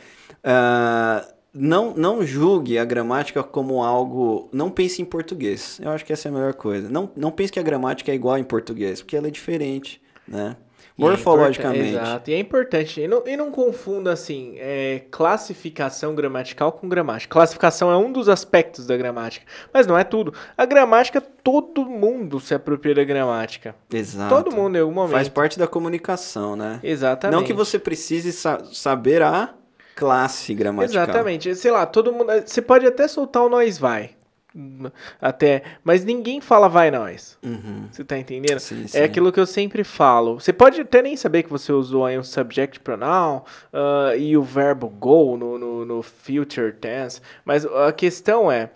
ah, 0.43 1.23
não, 1.57 1.93
não 1.95 2.23
julgue 2.25 2.77
a 2.77 2.85
gramática 2.85 3.41
como 3.43 3.83
algo. 3.83 4.47
Não 4.51 4.69
pense 4.69 5.01
em 5.01 5.05
português. 5.05 5.79
Eu 5.81 5.91
acho 5.91 6.05
que 6.05 6.13
essa 6.13 6.27
é 6.27 6.31
a 6.31 6.33
melhor 6.33 6.53
coisa. 6.53 6.89
Não, 6.89 7.09
não 7.15 7.31
pense 7.31 7.51
que 7.51 7.59
a 7.59 7.63
gramática 7.63 8.11
é 8.11 8.15
igual 8.15 8.37
em 8.37 8.43
português, 8.43 9.01
porque 9.01 9.15
ela 9.17 9.27
é 9.27 9.31
diferente, 9.31 10.01
né? 10.27 10.55
É 10.99 11.01
Morfologicamente. 11.01 11.89
importa- 11.89 12.07
Exato, 12.07 12.31
e 12.31 12.33
é 12.33 12.39
importante. 12.39 13.01
E 13.01 13.07
não, 13.07 13.21
e 13.27 13.37
não 13.37 13.51
confunda, 13.51 14.11
assim, 14.11 14.55
é, 14.57 15.03
classificação 15.11 16.15
gramatical 16.15 16.71
com 16.71 16.89
gramática. 16.89 17.31
Classificação 17.31 17.91
é 17.91 17.97
um 17.97 18.11
dos 18.11 18.27
aspectos 18.27 18.87
da 18.87 18.97
gramática, 18.97 19.45
mas 19.71 19.85
não 19.85 19.95
é 19.95 20.03
tudo. 20.03 20.33
A 20.57 20.65
gramática, 20.65 21.21
todo 21.21 21.85
mundo 21.85 22.39
se 22.39 22.55
apropria 22.55 22.95
da 22.95 23.03
gramática. 23.03 23.75
Exato. 23.93 24.33
Todo 24.43 24.55
mundo 24.55 24.75
em 24.75 24.81
algum 24.81 24.93
momento. 24.93 25.11
Faz 25.13 25.29
parte 25.29 25.59
da 25.59 25.67
comunicação, 25.67 26.55
né? 26.55 26.79
Exatamente. 26.81 27.35
Não 27.39 27.43
que 27.45 27.53
você 27.53 27.77
precise 27.77 28.31
sa- 28.33 28.63
saber 28.73 29.21
a 29.21 29.53
classe 29.97 30.53
gramatical. 30.53 31.03
Exatamente. 31.03 31.55
Sei 31.55 31.71
lá, 31.71 31.85
todo 31.85 32.13
mundo. 32.13 32.31
Você 32.45 32.61
pode 32.61 32.85
até 32.85 33.07
soltar 33.07 33.43
o 33.43 33.49
nós 33.49 33.79
vai. 33.79 34.11
Até. 35.19 35.63
Mas 35.83 36.05
ninguém 36.05 36.39
fala 36.39 36.69
vai 36.69 36.89
nós. 36.89 37.37
Uhum. 37.43 37.87
Você 37.91 38.03
tá 38.03 38.17
entendendo? 38.17 38.59
Sim, 38.59 38.87
sim. 38.87 38.97
É 38.97 39.03
aquilo 39.03 39.31
que 39.31 39.39
eu 39.39 39.45
sempre 39.45 39.83
falo. 39.83 40.39
Você 40.39 40.53
pode 40.53 40.81
até 40.81 41.01
nem 41.01 41.15
saber 41.15 41.43
que 41.43 41.49
você 41.49 41.71
usou 41.71 42.05
aí 42.05 42.17
um 42.17 42.23
subject 42.23 42.79
pronoun 42.79 43.41
ah, 43.73 44.15
e 44.15 44.37
o 44.37 44.43
verbo 44.43 44.87
go 44.87 45.35
no, 45.37 45.57
no, 45.57 45.85
no 45.85 46.01
future 46.01 46.71
tense, 46.73 47.21
mas 47.45 47.65
a 47.65 47.91
questão 47.91 48.51
é, 48.51 48.71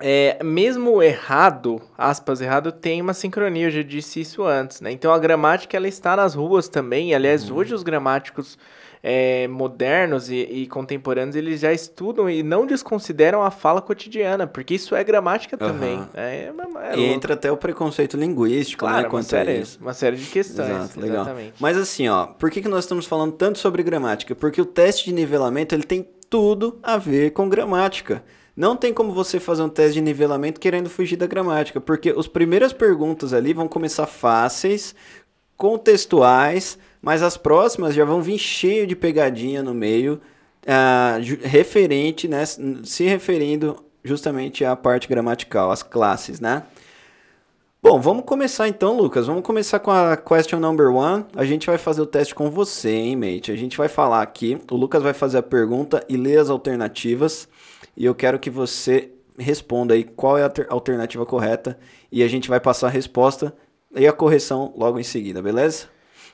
é, 0.00 0.38
mesmo 0.44 1.02
errado, 1.02 1.80
aspas, 1.96 2.40
errado, 2.40 2.70
tem 2.70 3.00
uma 3.00 3.14
sincronia, 3.14 3.66
eu 3.66 3.70
já 3.70 3.82
disse 3.82 4.20
isso 4.20 4.44
antes, 4.44 4.80
né? 4.80 4.90
Então 4.92 5.12
a 5.12 5.18
gramática 5.18 5.76
ela 5.76 5.88
está 5.88 6.14
nas 6.16 6.34
ruas 6.34 6.68
também, 6.68 7.14
aliás, 7.14 7.48
Uhum. 7.50 7.56
hoje 7.56 7.74
os 7.74 7.82
gramáticos 7.82 8.58
é, 9.02 9.46
modernos 9.46 10.30
e, 10.30 10.34
e 10.36 10.66
contemporâneos, 10.66 11.36
eles 11.36 11.60
já 11.60 11.72
estudam 11.72 12.28
e 12.28 12.42
não 12.42 12.66
desconsideram 12.66 13.42
a 13.42 13.50
fala 13.52 13.80
cotidiana, 13.80 14.46
porque 14.48 14.74
isso 14.74 14.96
é 14.96 15.04
gramática 15.04 15.56
também. 15.56 15.94
Aham. 15.96 16.08
É, 16.14 16.52
é, 16.92 16.98
E 16.98 17.04
entra 17.04 17.34
até 17.34 17.50
o 17.52 17.56
preconceito 17.56 18.16
linguístico, 18.16 18.80
Claro, 18.80 19.02
né? 19.04 19.08
uma 19.08 19.22
série, 19.22 19.60
isso. 19.60 19.78
uma 19.80 19.94
série 19.94 20.16
de 20.16 20.26
questões. 20.26 20.68
Exato, 20.68 21.00
legal. 21.00 21.22
Exatamente. 21.22 21.54
Mas 21.60 21.76
assim, 21.76 22.08
ó, 22.08 22.26
por 22.26 22.50
que, 22.50 22.60
que 22.60 22.68
nós 22.68 22.84
estamos 22.84 23.06
falando 23.06 23.32
tanto 23.32 23.58
sobre 23.58 23.82
gramática? 23.84 24.34
Porque 24.34 24.60
o 24.60 24.66
teste 24.66 25.04
de 25.04 25.12
nivelamento 25.12 25.74
ele 25.74 25.84
tem 25.84 26.06
tudo 26.28 26.78
a 26.82 26.96
ver 26.98 27.30
com 27.30 27.48
gramática. 27.48 28.24
Não 28.56 28.74
tem 28.74 28.92
como 28.92 29.12
você 29.12 29.38
fazer 29.38 29.62
um 29.62 29.68
teste 29.68 29.94
de 29.94 30.00
nivelamento 30.00 30.58
querendo 30.58 30.88
fugir 30.88 31.16
da 31.16 31.26
gramática, 31.26 31.80
porque 31.80 32.14
as 32.16 32.26
primeiras 32.26 32.72
perguntas 32.72 33.34
ali 33.34 33.52
vão 33.52 33.68
começar 33.68 34.06
fáceis, 34.06 34.94
contextuais, 35.58 36.78
mas 37.02 37.22
as 37.22 37.36
próximas 37.36 37.94
já 37.94 38.04
vão 38.04 38.22
vir 38.22 38.38
cheio 38.38 38.86
de 38.86 38.96
pegadinha 38.96 39.62
no 39.62 39.74
meio, 39.74 40.20
ju- 41.20 41.38
referente, 41.42 42.26
né, 42.26 42.44
se 42.46 43.04
referindo 43.04 43.76
justamente 44.02 44.64
à 44.64 44.74
parte 44.74 45.06
gramatical, 45.06 45.70
às 45.70 45.82
classes, 45.82 46.40
né? 46.40 46.62
Bom, 47.82 48.00
vamos 48.00 48.24
começar 48.24 48.66
então, 48.66 48.96
Lucas. 48.96 49.26
Vamos 49.26 49.42
começar 49.42 49.78
com 49.78 49.90
a 49.92 50.16
question 50.16 50.58
number 50.58 50.88
one. 50.88 51.24
A 51.36 51.44
gente 51.44 51.66
vai 51.66 51.78
fazer 51.78 52.00
o 52.00 52.06
teste 52.06 52.34
com 52.34 52.50
você, 52.50 52.90
hein, 52.90 53.14
mate? 53.16 53.52
A 53.52 53.56
gente 53.56 53.76
vai 53.76 53.86
falar 53.86 54.22
aqui. 54.22 54.58
O 54.70 54.76
Lucas 54.76 55.02
vai 55.04 55.12
fazer 55.12 55.38
a 55.38 55.42
pergunta 55.42 56.04
e 56.08 56.16
ler 56.16 56.38
as 56.38 56.50
alternativas. 56.50 57.48
E 57.96 58.04
eu 58.04 58.14
quero 58.14 58.38
que 58.38 58.50
você 58.50 59.10
responda 59.38 59.94
aí 59.94 60.04
qual 60.04 60.36
é 60.38 60.42
a 60.42 60.44
alter- 60.44 60.66
alternativa 60.68 61.24
correta. 61.26 61.78
E 62.10 62.22
a 62.22 62.28
gente 62.28 62.48
vai 62.48 62.60
passar 62.60 62.88
a 62.88 62.90
resposta 62.90 63.54
e 63.94 64.06
a 64.06 64.12
correção 64.12 64.72
logo 64.76 64.98
em 64.98 65.02
seguida, 65.02 65.42
beleza? 65.42 65.86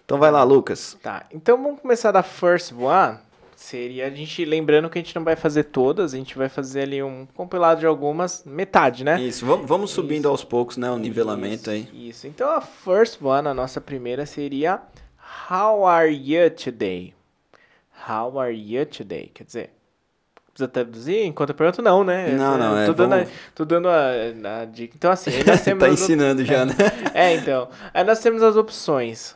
Então 0.05 0.19
vai 0.19 0.31
lá, 0.31 0.43
Lucas. 0.43 0.97
Tá, 1.03 1.27
então 1.33 1.61
vamos 1.63 1.81
começar 1.81 2.11
da 2.13 2.23
first 2.23 2.73
one. 2.73 3.19
Seria 3.55 4.09
a 4.09 4.11
gente, 4.11 4.45
lembrando 4.45 4.91
que 4.91 4.99
a 4.99 5.03
gente 5.03 5.15
não 5.15 5.23
vai 5.23 5.37
fazer 5.37 5.65
todas, 5.65 6.13
a 6.13 6.17
gente 6.17 6.37
vai 6.37 6.49
fazer 6.49 6.83
ali 6.83 7.01
um 7.01 7.27
compilado 7.33 7.79
de 7.79 7.87
algumas, 7.87 8.43
metade, 8.45 9.05
né? 9.05 9.21
Isso, 9.21 9.47
vamos, 9.47 9.69
vamos 9.69 9.91
subindo 9.93 10.29
aos 10.29 10.43
poucos, 10.43 10.77
né? 10.77 10.91
O 10.91 10.99
nivelamento 10.99 11.71
aí. 11.71 11.83
Isso, 11.83 11.95
Isso. 11.95 12.27
Então 12.27 12.51
a 12.51 12.61
first 12.61 13.23
one, 13.23 13.47
a 13.47 13.55
nossa 13.55 13.81
primeira 13.81 14.27
seria 14.27 14.83
How 15.49 15.87
are 15.87 16.13
you 16.13 16.51
today? 16.51 17.15
How 18.09 18.37
are 18.41 18.53
you 18.53 18.85
today? 18.85 19.31
Quer 19.33 19.45
dizer, 19.45 19.71
precisa 20.53 20.69
traduzir 20.69 21.25
enquanto 21.25 21.51
eu 21.51 21.55
pergunto? 21.55 21.83
Não, 21.83 22.05
né? 22.05 22.29
Não, 22.33 22.57
não, 22.59 22.77
é, 22.79 22.87
Tô 22.87 22.93
dando, 22.95 23.11
vamos- 23.11 23.29
a, 23.29 23.33
tô 23.55 23.65
dando 23.65 23.89
a, 23.89 24.61
a 24.61 24.65
dica. 24.65 24.95
Então 24.97 25.11
assim, 25.11 25.31
aí 25.31 25.45
nós 25.45 25.61
temos 25.65 25.81
tá 25.81 25.87
as 25.87 25.93
op- 25.95 26.03
ensinando 26.03 26.45
já, 26.45 26.65
né? 26.65 26.75
É, 27.15 27.35
então. 27.35 27.69
Aí 27.93 28.05
nós 28.05 28.21
temos 28.21 28.43
as 28.43 28.57
opções. 28.57 29.35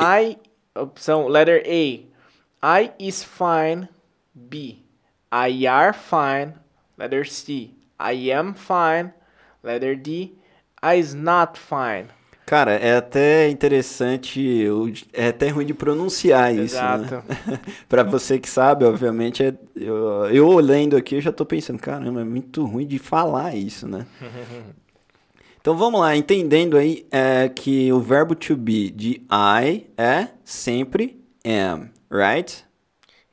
I, 0.00 0.36
opção 0.74 1.26
letter 1.28 1.62
A. 1.66 2.80
I 2.82 2.92
is 2.98 3.22
fine. 3.24 3.88
B. 4.34 4.78
I 5.32 5.66
are 5.66 5.96
fine. 5.96 6.54
Letter 6.98 7.28
C. 7.30 7.70
I 8.00 8.30
am 8.32 8.54
fine. 8.54 9.12
Letter 9.62 9.96
D. 9.96 10.32
I 10.82 10.98
is 10.98 11.14
not 11.14 11.58
fine. 11.58 12.08
Cara, 12.50 12.72
é 12.72 12.96
até 12.96 13.48
interessante, 13.48 14.64
é 15.12 15.28
até 15.28 15.50
ruim 15.50 15.64
de 15.64 15.72
pronunciar 15.72 16.52
isso, 16.52 16.74
né? 16.74 16.96
Exato. 16.96 17.22
Pra 17.88 18.02
você 18.02 18.40
que 18.40 18.48
sabe, 18.48 18.84
obviamente, 18.84 19.40
é- 19.44 19.54
eu, 19.76 20.26
eu 20.32 20.48
olhando 20.48 20.96
aqui, 20.96 21.14
eu 21.14 21.20
já 21.20 21.30
tô 21.30 21.46
pensando, 21.46 21.78
caramba, 21.78 22.22
é 22.22 22.24
muito 22.24 22.64
ruim 22.64 22.88
de 22.88 22.98
falar 22.98 23.54
isso, 23.54 23.86
né? 23.86 24.04
Então 25.60 25.76
vamos 25.76 26.00
lá, 26.00 26.16
entendendo 26.16 26.76
aí 26.76 27.06
é, 27.10 27.48
que 27.48 27.92
o 27.92 28.00
verbo 28.00 28.34
to 28.34 28.56
be 28.56 28.90
de 28.90 29.22
I 29.30 29.86
é 29.96 30.28
sempre 30.42 31.22
am, 31.44 31.88
right? 32.10 32.64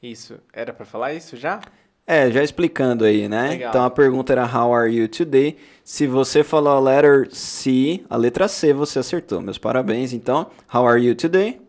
Isso. 0.03 0.37
Era 0.53 0.73
pra 0.73 0.85
falar 0.85 1.13
isso 1.13 1.35
já? 1.37 1.59
É, 2.09 2.31
já 2.31 2.41
explicando 2.41 3.03
aí, 3.03 3.27
né? 3.27 3.49
Legal. 3.49 3.69
Então 3.69 3.83
a 3.83 3.89
pergunta 3.89 4.31
era 4.31 4.45
How 4.45 4.73
are 4.73 4.89
you 4.95 5.09
today? 5.09 5.57
Se 5.83 6.07
você 6.07 6.41
falou 6.41 6.71
a 6.71 6.79
letter 6.79 7.27
C, 7.31 8.01
a 8.09 8.15
letra 8.15 8.47
C, 8.47 8.71
você 8.71 8.99
acertou. 8.99 9.41
Meus 9.41 9.57
parabéns. 9.57 10.13
Então, 10.13 10.49
How 10.73 10.87
are 10.87 11.05
you 11.05 11.13
today? 11.15 11.59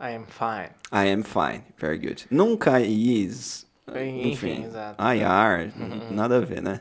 I 0.00 0.16
am 0.16 0.26
fine. 0.26 0.70
I 0.92 1.12
am 1.12 1.22
fine. 1.22 1.62
Very 1.78 1.96
good. 1.96 2.26
Nunca 2.28 2.80
is. 2.80 3.64
Enfim, 3.88 4.30
Enfim, 4.32 4.64
exato. 4.64 5.00
I 5.00 5.22
are. 5.22 5.72
Nada 6.10 6.38
a 6.38 6.40
ver, 6.40 6.60
né? 6.60 6.80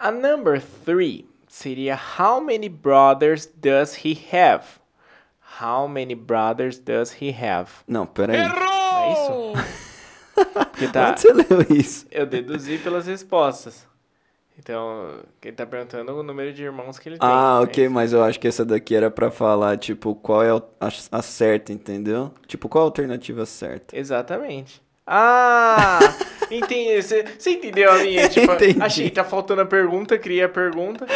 A 0.00 0.10
number 0.10 0.62
three 0.84 1.26
seria 1.46 1.94
How 2.18 2.40
many 2.40 2.70
brothers 2.70 3.46
does 3.46 3.96
he 4.02 4.18
have? 4.32 4.80
How 5.60 5.86
many 5.86 6.14
brothers 6.14 6.78
does 6.78 7.16
he 7.20 7.30
have? 7.32 7.68
Não, 7.86 8.06
peraí. 8.06 8.38
É 8.38 9.12
isso? 9.12 9.81
Porque 10.34 10.88
tá, 10.92 11.10
Onde 11.10 11.20
você 11.20 11.32
leu 11.32 11.60
isso? 11.70 12.06
eu 12.10 12.26
deduzi 12.26 12.78
pelas 12.78 13.06
respostas. 13.06 13.86
Então, 14.58 15.22
ele 15.42 15.56
tá 15.56 15.66
perguntando 15.66 16.12
o 16.12 16.22
número 16.22 16.52
de 16.52 16.62
irmãos 16.62 16.98
que 16.98 17.08
ele 17.08 17.18
tem. 17.18 17.28
Ah, 17.28 17.58
né? 17.60 17.64
ok, 17.64 17.88
mas 17.88 18.12
eu 18.12 18.22
acho 18.22 18.38
que 18.38 18.46
essa 18.46 18.64
daqui 18.64 18.94
era 18.94 19.10
pra 19.10 19.30
falar, 19.30 19.78
tipo, 19.78 20.14
qual 20.14 20.42
é 20.42 20.50
a, 20.50 20.88
a 21.10 21.22
certa, 21.22 21.72
entendeu? 21.72 22.32
Tipo, 22.46 22.68
qual 22.68 22.84
a 22.84 22.86
alternativa 22.86 23.46
certa? 23.46 23.96
Exatamente. 23.96 24.82
Ah! 25.06 25.98
Entendi. 26.50 27.00
Você, 27.02 27.24
você 27.38 27.50
entendeu 27.52 27.90
a 27.90 27.98
minha? 27.98 28.28
Tipo, 28.28 28.52
Entendi. 28.54 28.82
achei 28.82 29.04
que 29.08 29.14
tá 29.16 29.24
faltando 29.24 29.62
a 29.62 29.66
pergunta, 29.66 30.18
criei 30.18 30.44
a 30.44 30.48
pergunta. 30.48 31.06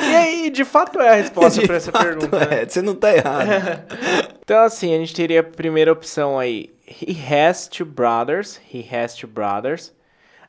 E 0.00 0.14
aí, 0.14 0.50
de 0.50 0.64
fato 0.64 1.00
é 1.00 1.08
a 1.10 1.14
resposta 1.14 1.62
pra 1.66 1.76
essa 1.76 1.90
pergunta, 1.92 2.38
né? 2.46 2.62
é, 2.62 2.66
Você 2.68 2.82
não 2.82 2.94
tá 2.94 3.14
errado. 3.14 3.48
Então, 4.48 4.62
assim, 4.64 4.94
a 4.94 4.98
gente 4.98 5.14
teria 5.14 5.40
a 5.40 5.44
primeira 5.44 5.92
opção 5.92 6.38
aí. 6.38 6.70
He 6.86 7.14
has 7.30 7.68
two 7.68 7.84
brothers. 7.84 8.58
He 8.72 8.82
has 8.90 9.14
two 9.14 9.28
brothers. 9.28 9.92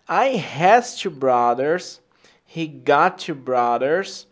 I 0.07 0.37
has 0.57 0.95
two 0.95 1.11
brothers. 1.11 1.99
He 2.45 2.65
got 2.65 3.17
two 3.25 3.35
brothers. 3.35 4.25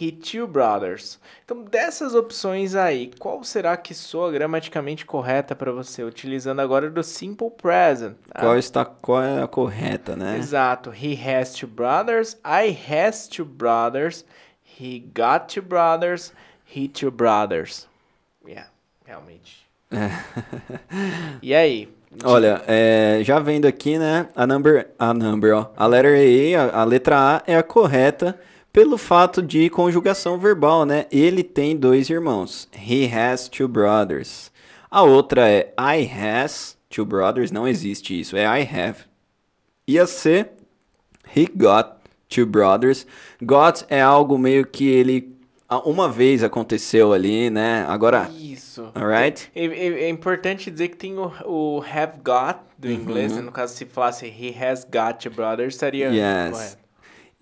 He 0.00 0.10
two 0.10 0.48
brothers. 0.48 1.20
Então, 1.44 1.62
dessas 1.62 2.16
opções 2.16 2.74
aí, 2.74 3.12
qual 3.18 3.44
será 3.44 3.76
que 3.76 3.94
soa 3.94 4.32
gramaticamente 4.32 5.06
correta 5.06 5.54
para 5.54 5.70
você? 5.70 6.02
Utilizando 6.02 6.60
agora 6.60 6.90
do 6.90 7.02
simple 7.04 7.48
present. 7.50 8.16
tá? 8.32 8.40
Qual, 8.40 8.58
está, 8.58 8.84
qual 8.84 9.22
é 9.22 9.42
a 9.42 9.46
correta, 9.46 10.16
né? 10.16 10.36
Exato. 10.36 10.90
He 10.90 11.14
has 11.14 11.54
two 11.54 11.68
brothers. 11.68 12.36
I 12.44 12.76
has 12.90 13.28
two 13.28 13.44
brothers. 13.44 14.24
He 14.64 14.98
got 14.98 15.46
two 15.48 15.62
brothers. 15.62 16.32
He 16.66 16.88
two 16.88 17.12
brothers. 17.12 17.86
Yeah, 18.44 18.68
realmente. 19.06 19.64
E 21.40 21.54
aí? 21.54 21.88
Olha, 22.24 22.62
é, 22.66 23.20
já 23.22 23.38
vendo 23.38 23.66
aqui, 23.66 23.98
né, 23.98 24.28
a 24.34 24.46
number, 24.46 24.88
a 24.98 25.12
number, 25.12 25.54
ó, 25.54 25.70
a 25.76 25.86
letter 25.86 26.14
A, 26.16 26.62
a, 26.62 26.80
a 26.80 26.84
letra 26.84 27.16
A 27.18 27.42
é 27.46 27.56
a 27.56 27.62
correta 27.62 28.38
pelo 28.74 28.98
fato 28.98 29.40
de 29.40 29.70
conjugação 29.70 30.36
verbal, 30.36 30.84
né? 30.84 31.06
Ele 31.12 31.44
tem 31.44 31.76
dois 31.76 32.10
irmãos. 32.10 32.68
He 32.74 33.06
has 33.06 33.48
two 33.48 33.68
brothers. 33.68 34.50
A 34.90 35.00
outra 35.02 35.48
é 35.48 35.72
I 35.78 36.10
has 36.12 36.76
two 36.90 37.04
brothers, 37.06 37.52
não 37.52 37.68
existe 37.68 38.18
isso, 38.20 38.36
é 38.36 38.42
I 38.42 38.62
have. 38.68 38.98
E 39.86 39.96
a 39.96 40.08
C, 40.08 40.46
he 41.36 41.46
got 41.54 41.98
two 42.28 42.44
brothers. 42.46 43.06
Got 43.40 43.84
é 43.88 44.00
algo 44.02 44.36
meio 44.36 44.66
que 44.66 44.88
ele 44.88 45.32
uma 45.84 46.08
vez 46.08 46.42
aconteceu 46.42 47.12
ali, 47.12 47.50
né? 47.50 47.84
Agora, 47.88 48.28
Isso. 48.38 48.90
alright? 48.94 49.50
É, 49.54 49.64
é- 49.64 50.02
é 50.04 50.08
importante 50.08 50.70
dizer 50.70 50.88
que 50.88 50.96
tem 50.96 51.16
o, 51.18 51.32
o 51.46 51.80
have 51.82 52.14
got 52.24 52.58
do 52.78 52.88
Uhum. 52.88 52.94
inglês, 52.94 53.34
né? 53.34 53.40
no 53.40 53.50
caso 53.50 53.74
se 53.74 53.84
falasse 53.84 54.26
he 54.26 54.54
has 54.60 54.84
got 54.84 55.18
two 55.20 55.32
brothers, 55.32 55.74
estaria 55.74 56.08
Yes. 56.10 56.50
correto. 56.50 56.83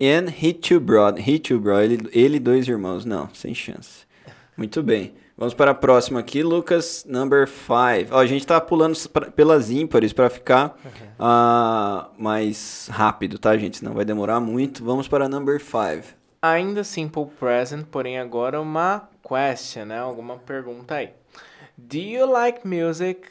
And 0.01 0.29
he 0.29 0.53
two 0.53 0.79
bro, 0.79 1.15
he 1.17 1.39
two 1.39 1.59
bro, 1.59 1.79
ele, 1.79 2.09
ele 2.11 2.39
dois 2.39 2.67
irmãos. 2.67 3.05
Não, 3.05 3.29
sem 3.33 3.53
chance. 3.53 4.05
Muito 4.57 4.81
bem. 4.83 5.13
Vamos 5.35 5.53
para 5.55 5.71
a 5.71 5.75
próxima 5.75 6.19
aqui, 6.19 6.43
Lucas, 6.43 7.05
number 7.09 7.47
five. 7.47 8.07
Ó, 8.11 8.19
a 8.19 8.25
gente 8.25 8.45
tá 8.45 8.61
pulando 8.61 8.95
pra- 9.09 9.31
pelas 9.31 9.71
ímpares 9.71 10.13
para 10.13 10.29
ficar 10.29 10.77
ah, 11.17 12.09
mais 12.17 12.87
rápido, 12.91 13.39
tá, 13.39 13.57
gente? 13.57 13.77
Senão 13.77 13.93
vai 13.93 14.05
demorar 14.05 14.39
muito. 14.39 14.83
Vamos 14.83 15.07
para 15.07 15.27
number 15.27 15.59
five. 15.59 16.03
Ainda 16.41 16.83
simple 16.83 17.25
present, 17.39 17.85
porém 17.87 18.19
agora 18.19 18.61
uma 18.61 19.09
question, 19.27 19.85
né? 19.85 19.99
Alguma 19.99 20.37
pergunta 20.37 20.95
aí. 20.95 21.09
Do 21.77 21.97
you 21.97 22.29
like 22.31 22.67
music? 22.67 23.21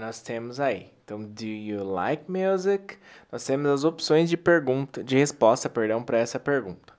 Nós 0.00 0.20
temos 0.20 0.60
aí. 0.60 0.88
Então, 1.04 1.22
do 1.22 1.44
you 1.44 1.84
like 1.84 2.24
music? 2.28 2.96
Nós 3.30 3.44
temos 3.44 3.70
as 3.70 3.84
opções 3.84 4.30
de 4.30 4.38
pergunta, 4.38 5.04
de 5.04 5.18
resposta, 5.18 5.68
perdão, 5.68 6.02
para 6.02 6.18
essa 6.18 6.40
pergunta. 6.40 6.94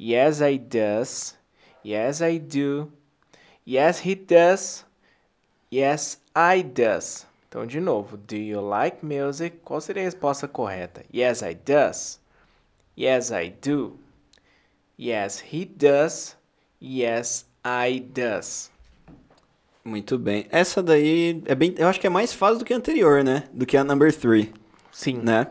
Yes, 0.00 0.40
I 0.40 0.56
does. 0.56 1.36
Yes, 1.84 2.20
I 2.20 2.38
do. 2.38 2.92
Yes, 3.66 4.00
he 4.06 4.14
does. 4.14 4.86
Yes, 5.72 6.22
I 6.36 6.62
does. 6.62 7.26
Então, 7.48 7.66
de 7.66 7.80
novo, 7.80 8.16
do 8.16 8.36
you 8.36 8.60
like 8.60 9.04
music? 9.04 9.58
Qual 9.64 9.80
seria 9.80 10.02
a 10.02 10.04
resposta 10.04 10.46
correta? 10.46 11.04
Yes, 11.12 11.42
I 11.42 11.54
does. 11.54 12.20
Yes, 12.96 13.32
I 13.32 13.48
do. 13.50 13.98
Yes, 14.96 15.40
he 15.40 15.64
does. 15.64 16.36
Yes, 16.80 17.44
I 17.64 17.98
does. 17.98 18.70
Muito 19.88 20.18
bem. 20.18 20.44
Essa 20.50 20.82
daí 20.82 21.42
é 21.46 21.54
bem, 21.54 21.74
eu 21.78 21.88
acho 21.88 21.98
que 21.98 22.06
é 22.06 22.10
mais 22.10 22.30
fácil 22.30 22.58
do 22.58 22.64
que 22.64 22.74
a 22.74 22.76
anterior, 22.76 23.24
né? 23.24 23.44
Do 23.54 23.64
que 23.64 23.74
a 23.74 23.82
number 23.82 24.14
three. 24.14 24.52
Sim. 24.92 25.20
né? 25.22 25.46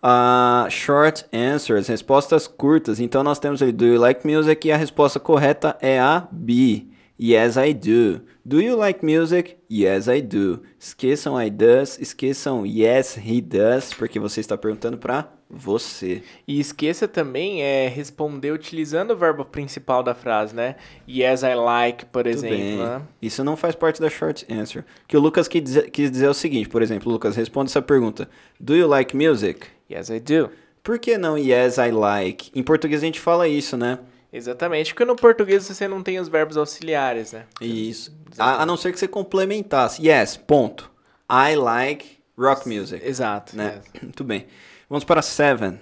Ah, 0.00 0.68
short 0.70 1.26
answers, 1.32 1.88
respostas 1.88 2.46
curtas. 2.46 3.00
Então 3.00 3.24
nós 3.24 3.40
temos 3.40 3.60
ali, 3.60 3.72
do 3.72 3.84
you 3.84 3.98
like 4.00 4.24
music? 4.24 4.68
E 4.68 4.70
a 4.70 4.76
resposta 4.76 5.18
correta 5.18 5.76
é 5.80 5.98
a 5.98 6.28
B. 6.30 6.86
Yes, 7.20 7.56
I 7.56 7.74
do. 7.74 8.20
Do 8.44 8.60
you 8.60 8.76
like 8.76 9.04
music? 9.04 9.56
Yes, 9.68 10.06
I 10.06 10.22
do. 10.22 10.62
Esqueçam 10.78 11.40
I 11.42 11.50
does, 11.50 11.98
esqueçam 11.98 12.64
yes, 12.64 13.16
he 13.16 13.40
does, 13.40 13.92
porque 13.92 14.20
você 14.20 14.38
está 14.38 14.56
perguntando 14.56 14.98
para 14.98 15.28
você. 15.50 16.22
E 16.46 16.60
esqueça 16.60 17.08
também 17.08 17.62
é 17.62 17.88
responder 17.88 18.52
utilizando 18.52 19.12
o 19.12 19.16
verbo 19.16 19.44
principal 19.44 20.02
da 20.02 20.14
frase, 20.14 20.54
né? 20.54 20.76
Yes, 21.08 21.42
I 21.42 21.54
like, 21.54 22.04
por 22.06 22.26
exemplo. 22.26 22.84
Né? 22.84 23.02
Isso 23.22 23.42
não 23.42 23.56
faz 23.56 23.74
parte 23.74 24.00
da 24.00 24.10
short 24.10 24.46
answer. 24.52 24.82
O 24.82 25.08
que 25.08 25.16
o 25.16 25.20
Lucas 25.20 25.48
quis 25.48 25.62
dizer, 25.62 25.90
quis 25.90 26.10
dizer 26.10 26.26
é 26.26 26.30
o 26.30 26.34
seguinte, 26.34 26.68
por 26.68 26.82
exemplo, 26.82 27.10
Lucas, 27.10 27.34
responde 27.34 27.70
essa 27.70 27.80
pergunta. 27.80 28.28
Do 28.60 28.76
you 28.76 28.86
like 28.86 29.16
music? 29.16 29.66
Yes, 29.90 30.10
I 30.10 30.20
do. 30.20 30.50
Por 30.82 30.98
que 30.98 31.16
não 31.16 31.38
yes, 31.38 31.78
I 31.78 31.90
like? 31.90 32.50
Em 32.54 32.62
português 32.62 33.02
a 33.02 33.06
gente 33.06 33.20
fala 33.20 33.48
isso, 33.48 33.76
né? 33.76 33.98
Exatamente, 34.30 34.92
porque 34.92 35.06
no 35.06 35.16
português 35.16 35.66
você 35.66 35.88
não 35.88 36.02
tem 36.02 36.18
os 36.18 36.28
verbos 36.28 36.58
auxiliares, 36.58 37.32
né? 37.32 37.46
Isso. 37.60 38.14
A, 38.38 38.62
a 38.62 38.66
não 38.66 38.76
ser 38.76 38.92
que 38.92 38.98
você 38.98 39.08
complementasse. 39.08 40.06
Yes, 40.06 40.36
ponto. 40.36 40.90
I 41.30 41.56
like 41.56 42.18
rock 42.36 42.68
music. 42.68 43.04
Exato. 43.06 43.56
Né? 43.56 43.76
yes. 43.76 43.90
Muito 44.02 44.24
bem. 44.24 44.46
Vamos 44.88 45.04
para 45.04 45.22
seven. 45.22 45.78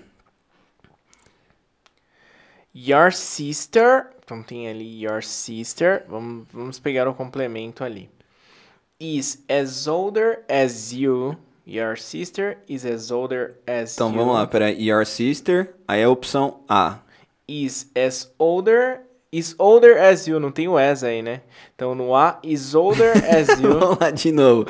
Your 2.74 3.12
sister. 3.12 4.10
Então 4.24 4.42
tem 4.42 4.68
ali 4.68 5.04
your 5.04 5.22
sister. 5.22 6.04
Vamos, 6.08 6.46
vamos 6.52 6.78
pegar 6.78 7.08
o 7.08 7.14
complemento 7.14 7.84
ali. 7.84 8.10
Is 8.98 9.44
as 9.48 9.86
older 9.86 10.44
as 10.48 10.92
you. 10.92 11.36
Your 11.66 11.96
sister 11.96 12.58
is 12.68 12.84
as 12.84 13.10
older 13.10 13.56
as 13.66 13.94
Então 13.94 14.10
you. 14.10 14.16
vamos 14.16 14.34
lá, 14.34 14.46
peraí. 14.46 14.80
Your 14.88 15.04
sister, 15.06 15.74
aí 15.86 16.00
é 16.00 16.04
a 16.04 16.10
opção 16.10 16.60
A. 16.68 16.98
Is 17.46 17.90
as 17.94 18.32
older. 18.38 19.02
Is 19.36 19.54
older 19.58 19.98
as 19.98 20.26
you. 20.26 20.40
Não 20.40 20.50
tem 20.50 20.66
o 20.66 20.78
as 20.78 21.04
aí, 21.04 21.20
né? 21.20 21.42
Então 21.74 21.94
no 21.94 22.14
A, 22.14 22.38
is 22.42 22.74
older 22.74 23.12
as 23.12 23.48
you. 23.60 23.78
vamos 23.78 23.98
lá 23.98 24.10
de 24.10 24.32
novo. 24.32 24.64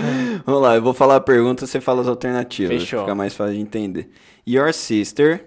Vamos 0.45 0.61
lá, 0.61 0.75
eu 0.75 0.83
vou 0.83 0.93
falar 0.93 1.17
a 1.17 1.21
pergunta, 1.21 1.65
você 1.65 1.81
fala 1.81 2.03
as 2.03 2.09
alternativas. 2.09 2.81
Fechou. 2.83 3.03
Fica 3.03 3.15
mais 3.15 3.33
fácil 3.33 3.55
de 3.55 3.61
entender. 3.61 4.11
Your 4.45 4.73
sister, 4.73 5.47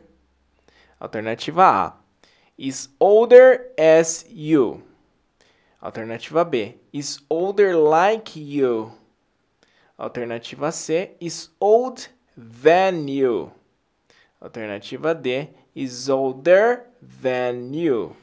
Alternativa 1.02 1.64
A. 1.66 1.94
Is 2.58 2.90
older 2.98 3.74
as 3.78 4.26
you. 4.30 4.84
Alternativa 5.82 6.46
B. 6.46 6.76
Is 6.94 7.20
older 7.30 7.76
like 7.76 8.40
you. 8.40 8.90
Alternativa 9.98 10.72
C. 10.72 11.12
Is 11.20 11.50
old 11.60 12.08
than 12.38 13.10
you. 13.10 13.52
Alternativa 14.42 15.14
D. 15.14 15.50
Is 15.76 16.08
older 16.10 16.86
than 17.22 17.74
you. 17.74 18.16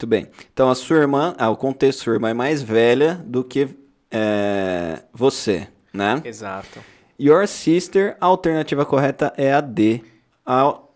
Muito 0.00 0.06
bem. 0.06 0.28
Então 0.52 0.70
a 0.70 0.74
sua 0.74 0.96
irmã, 0.96 1.34
ah, 1.36 1.50
o 1.50 1.56
contexto, 1.56 2.04
sua 2.04 2.14
irmã 2.14 2.30
é 2.30 2.34
mais 2.34 2.62
velha 2.62 3.22
do 3.26 3.44
que 3.44 3.68
é, 4.10 5.02
você, 5.12 5.68
né? 5.92 6.22
Exato. 6.24 6.80
Your 7.18 7.46
sister, 7.46 8.16
a 8.18 8.26
alternativa 8.26 8.86
correta 8.86 9.32
é 9.36 9.52
a 9.52 9.60
D. 9.60 10.02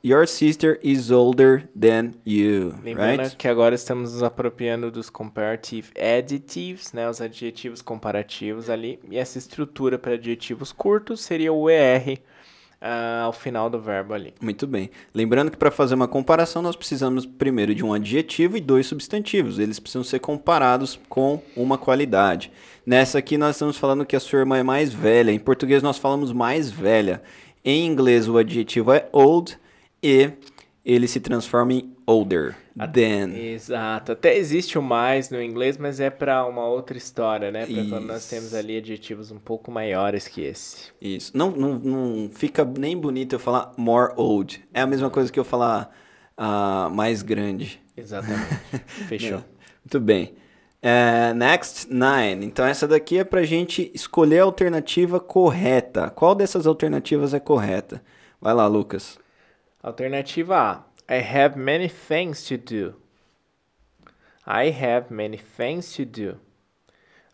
Your 0.02 0.26
sister 0.26 0.78
is 0.82 1.10
older 1.10 1.68
than 1.78 2.12
you, 2.26 2.74
Lembrando 2.82 3.22
right? 3.22 3.36
que 3.36 3.48
agora 3.48 3.74
estamos 3.74 4.12
nos 4.12 4.22
apropriando 4.22 4.90
dos 4.90 5.08
comparative 5.08 5.92
adjectives, 5.98 6.92
né, 6.92 7.08
os 7.08 7.22
adjetivos 7.22 7.80
comparativos 7.80 8.68
ali, 8.68 9.00
e 9.10 9.16
essa 9.16 9.38
estrutura 9.38 9.98
para 9.98 10.12
adjetivos 10.12 10.72
curtos 10.72 11.22
seria 11.22 11.54
o 11.54 11.70
ER 11.70 12.18
ao 13.22 13.32
final 13.32 13.70
do 13.70 13.80
verbo 13.80 14.12
ali. 14.12 14.34
Muito 14.40 14.66
bem. 14.66 14.90
Lembrando 15.14 15.50
que 15.50 15.56
para 15.56 15.70
fazer 15.70 15.94
uma 15.94 16.06
comparação 16.06 16.60
nós 16.60 16.76
precisamos 16.76 17.24
primeiro 17.24 17.74
de 17.74 17.84
um 17.84 17.94
adjetivo 17.94 18.56
e 18.56 18.60
dois 18.60 18.86
substantivos. 18.86 19.58
Eles 19.58 19.78
precisam 19.78 20.04
ser 20.04 20.18
comparados 20.18 21.00
com 21.08 21.42
uma 21.56 21.78
qualidade. 21.78 22.52
Nessa 22.84 23.18
aqui 23.18 23.38
nós 23.38 23.56
estamos 23.56 23.78
falando 23.78 24.04
que 24.04 24.14
a 24.14 24.20
sua 24.20 24.40
irmã 24.40 24.58
é 24.58 24.62
mais 24.62 24.92
velha. 24.92 25.32
Em 25.32 25.38
português 25.38 25.82
nós 25.82 25.96
falamos 25.96 26.32
mais 26.32 26.70
velha. 26.70 27.22
Em 27.64 27.86
inglês 27.86 28.28
o 28.28 28.36
adjetivo 28.36 28.92
é 28.92 29.08
old 29.10 29.58
e 30.02 30.30
ele 30.84 31.08
se 31.08 31.18
transforma 31.18 31.72
em 31.72 31.93
older 32.06 32.56
than. 32.76 33.36
Exato. 33.36 34.12
Até 34.12 34.36
existe 34.36 34.78
o 34.78 34.82
mais 34.82 35.30
no 35.30 35.42
inglês, 35.42 35.76
mas 35.76 36.00
é 36.00 36.10
para 36.10 36.44
uma 36.46 36.66
outra 36.66 36.96
história, 36.96 37.50
né? 37.50 37.66
Para 37.66 37.84
quando 37.86 38.06
nós 38.06 38.28
temos 38.28 38.54
ali 38.54 38.78
adjetivos 38.78 39.30
um 39.30 39.38
pouco 39.38 39.70
maiores 39.70 40.28
que 40.28 40.42
esse. 40.42 40.92
Isso. 41.00 41.36
Não, 41.36 41.50
não, 41.50 41.78
não 41.78 42.30
fica 42.30 42.64
nem 42.64 42.96
bonito 42.96 43.34
eu 43.34 43.38
falar 43.38 43.72
more 43.76 44.12
old. 44.16 44.64
É 44.72 44.80
a 44.80 44.86
mesma 44.86 45.10
coisa 45.10 45.32
que 45.32 45.38
eu 45.38 45.44
falar 45.44 45.94
ah, 46.36 46.90
mais 46.92 47.22
grande. 47.22 47.80
Exatamente. 47.96 48.54
Fechou. 49.08 49.42
Muito 49.84 50.00
bem. 50.00 50.34
É, 50.82 51.32
next, 51.32 51.88
nine. 51.90 52.44
Então 52.44 52.66
essa 52.66 52.86
daqui 52.86 53.18
é 53.18 53.24
pra 53.24 53.42
gente 53.42 53.90
escolher 53.94 54.40
a 54.40 54.44
alternativa 54.44 55.18
correta. 55.18 56.10
Qual 56.10 56.34
dessas 56.34 56.66
alternativas 56.66 57.32
é 57.32 57.40
correta? 57.40 58.02
Vai 58.38 58.52
lá, 58.52 58.66
Lucas. 58.66 59.18
Alternativa 59.82 60.56
A. 60.58 60.84
I 61.08 61.16
have 61.16 61.56
many 61.56 61.88
things 61.88 62.44
to 62.46 62.56
do. 62.56 62.94
I 64.46 64.70
have 64.70 65.10
many 65.10 65.36
things 65.36 65.92
to 65.94 66.04
do. 66.04 66.38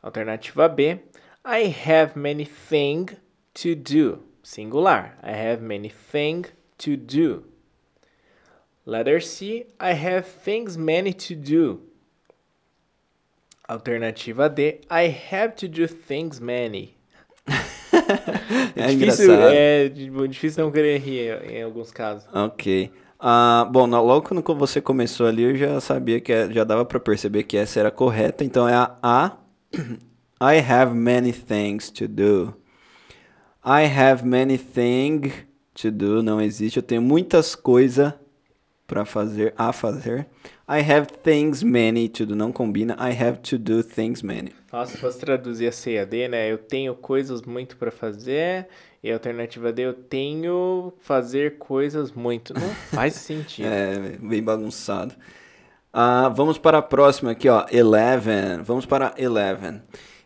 Alternativa 0.02 0.68
B. 0.68 0.96
I 1.44 1.64
have 1.64 2.16
many 2.16 2.44
thing 2.44 3.11
to 3.54 3.74
do. 3.74 4.22
Singular. 4.42 5.12
I 5.22 5.33
have 5.33 5.61
many 5.62 5.88
thing 5.88 6.46
to 6.78 6.96
do. 6.96 7.44
Letter 8.87 9.20
C. 9.20 9.66
I 9.78 9.92
have 9.92 10.26
things 10.26 10.76
many 10.76 11.12
to 11.12 11.35
do. 11.35 11.80
Alternativa 13.68 14.48
D. 14.48 14.80
I 14.90 15.09
have 15.09 15.54
to 15.56 15.68
do 15.68 15.87
things 15.87 16.40
many. 16.40 16.94
É, 18.76 18.87
difícil, 18.94 19.24
engraçado. 19.35 19.54
é 19.54 19.88
di- 19.88 20.28
difícil 20.28 20.64
não 20.64 20.72
querer 20.72 20.98
rir 20.98 21.42
em 21.50 21.62
alguns 21.62 21.90
casos. 21.90 22.26
Ok. 22.35 22.90
Ah, 23.22 23.68
bom, 23.70 23.87
logo 23.87 24.26
quando 24.26 24.42
você 24.59 24.80
começou 24.80 25.26
ali, 25.26 25.42
eu 25.42 25.54
já 25.54 25.80
sabia 25.80 26.20
que 26.20 26.33
é- 26.33 26.50
já 26.50 26.64
dava 26.64 26.85
pra 26.87 26.98
perceber 26.98 27.42
que 27.42 27.56
essa 27.56 27.78
era 27.78 27.90
correta. 27.90 28.42
Então 28.44 28.66
é 28.68 28.74
a 28.74 28.96
A. 29.02 29.37
I 30.42 30.59
have 30.59 30.94
many 30.94 31.33
things 31.33 31.90
to 31.90 32.09
do. 32.09 32.54
I 33.62 33.85
have 33.85 34.24
many 34.26 34.56
things 34.56 35.33
to 35.74 35.90
do. 35.90 36.22
Não 36.22 36.40
existe. 36.40 36.78
Eu 36.78 36.83
tenho 36.83 37.02
muitas 37.02 37.54
coisas 37.54 38.14
pra 38.87 39.04
fazer, 39.04 39.52
a 39.56 39.70
fazer. 39.70 40.26
I 40.66 40.80
have 40.80 41.09
things 41.22 41.62
many 41.62 42.09
to 42.09 42.24
do. 42.24 42.35
Não 42.35 42.50
combina. 42.50 42.96
I 42.98 43.12
have 43.22 43.40
to 43.40 43.59
do 43.59 43.83
things 43.85 44.22
many. 44.22 44.52
Nossa, 44.72 44.92
se 44.92 44.98
fosse 44.98 45.18
traduzir 45.18 45.66
a 45.66 45.72
C 45.72 45.92
e 45.92 45.98
a 45.98 46.06
D, 46.06 46.26
né? 46.26 46.50
Eu 46.50 46.56
tenho 46.56 46.94
coisas 46.94 47.42
muito 47.42 47.76
pra 47.76 47.90
fazer. 47.90 48.66
E 49.02 49.10
a 49.10 49.14
alternativa 49.14 49.72
D, 49.72 49.82
eu 49.82 49.94
tenho 49.94 50.92
fazer 51.00 51.56
coisas 51.58 52.12
muito. 52.12 52.52
Não 52.52 52.68
faz 52.92 53.14
sentido. 53.14 53.66
É, 53.66 53.98
bem 54.20 54.42
bagunçado. 54.42 55.14
Ah, 55.92 56.28
vamos 56.28 56.58
para 56.58 56.78
a 56.78 56.82
próxima 56.82 57.30
aqui, 57.32 57.48
ó. 57.48 57.64
Eleven. 57.72 58.62
Vamos 58.62 58.86
para 58.86 59.14
eleven. 59.16 59.82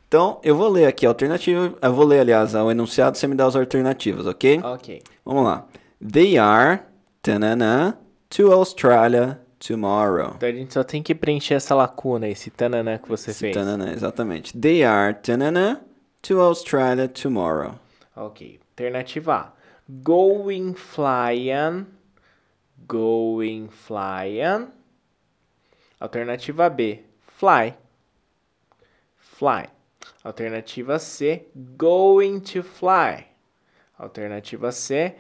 Então, 0.08 0.40
eu 0.42 0.56
vou 0.56 0.68
ler 0.68 0.86
aqui 0.86 1.06
a 1.06 1.08
alternativa. 1.08 1.74
Eu 1.80 1.92
vou 1.94 2.04
ler, 2.04 2.20
aliás, 2.20 2.54
o 2.54 2.70
enunciado, 2.70 3.16
você 3.16 3.26
me 3.26 3.34
dá 3.34 3.46
as 3.46 3.56
alternativas, 3.56 4.26
ok? 4.26 4.60
Ok. 4.62 5.02
Vamos 5.24 5.44
lá. 5.44 5.66
They 6.12 6.36
are 6.36 6.80
tanana, 7.22 7.96
to 8.28 8.52
Australia 8.52 9.40
tomorrow. 9.58 10.34
Então 10.36 10.48
a 10.48 10.52
gente 10.52 10.74
só 10.74 10.84
tem 10.84 11.02
que 11.02 11.14
preencher 11.14 11.54
essa 11.54 11.74
lacuna, 11.74 12.28
esse 12.28 12.50
tananã 12.50 12.98
que 12.98 13.08
você 13.08 13.32
fez. 13.32 13.54
Tanana, 13.54 13.92
exatamente. 13.92 14.56
They 14.56 14.84
are 14.84 15.14
tanana, 15.14 15.80
to 16.22 16.40
Australia 16.40 17.08
tomorrow. 17.08 17.74
Ok. 18.16 18.60
Alternativa 18.70 19.34
A. 19.34 19.52
Going 19.88 20.74
flying. 20.74 21.86
Going 22.86 23.68
flying. 23.68 24.68
Alternativa 26.00 26.70
B. 26.70 27.02
Fly. 27.38 27.74
Fly. 29.16 29.66
Alternativa 30.24 30.98
C. 30.98 31.42
Going 31.76 32.40
to 32.40 32.62
fly. 32.62 33.26
Alternativa 33.98 34.72
C. 34.72 35.12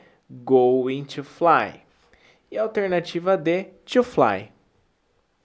Going 0.44 1.04
to 1.04 1.22
fly. 1.22 1.82
E 2.50 2.58
alternativa 2.58 3.36
D. 3.36 3.64
To 3.86 4.02
fly. 4.02 4.50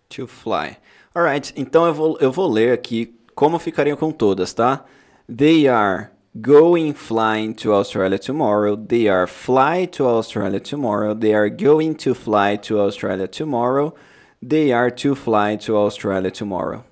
To 0.10 0.28
fly. 0.28 0.78
Alright, 1.16 1.54
então 1.58 1.86
eu 1.86 1.94
vou, 1.94 2.18
eu 2.20 2.32
vou 2.32 2.48
ler 2.48 2.72
aqui 2.72 3.20
como 3.36 3.58
ficariam 3.60 3.98
com 3.98 4.12
todas, 4.12 4.54
tá? 4.54 4.86
They 5.28 5.68
are 5.68 6.12
going 6.42 6.94
flying 6.94 7.54
to 7.56 7.74
Australia 7.74 8.18
tomorrow. 8.18 8.76
They 8.76 9.08
are 9.08 9.28
fly 9.28 9.86
to 9.86 10.06
Australia 10.06 10.60
tomorrow. 10.60 11.14
They 11.14 11.34
are 11.34 11.50
going 11.50 11.96
to 11.96 12.14
fly 12.14 12.56
to 12.58 12.80
Australia 12.80 13.28
tomorrow. 13.28 13.94
They 14.42 14.72
are 14.72 14.92
to 14.92 15.16
fly 15.16 15.58
to 15.58 15.76
Australia 15.76 16.32
tomorrow. 16.32 16.86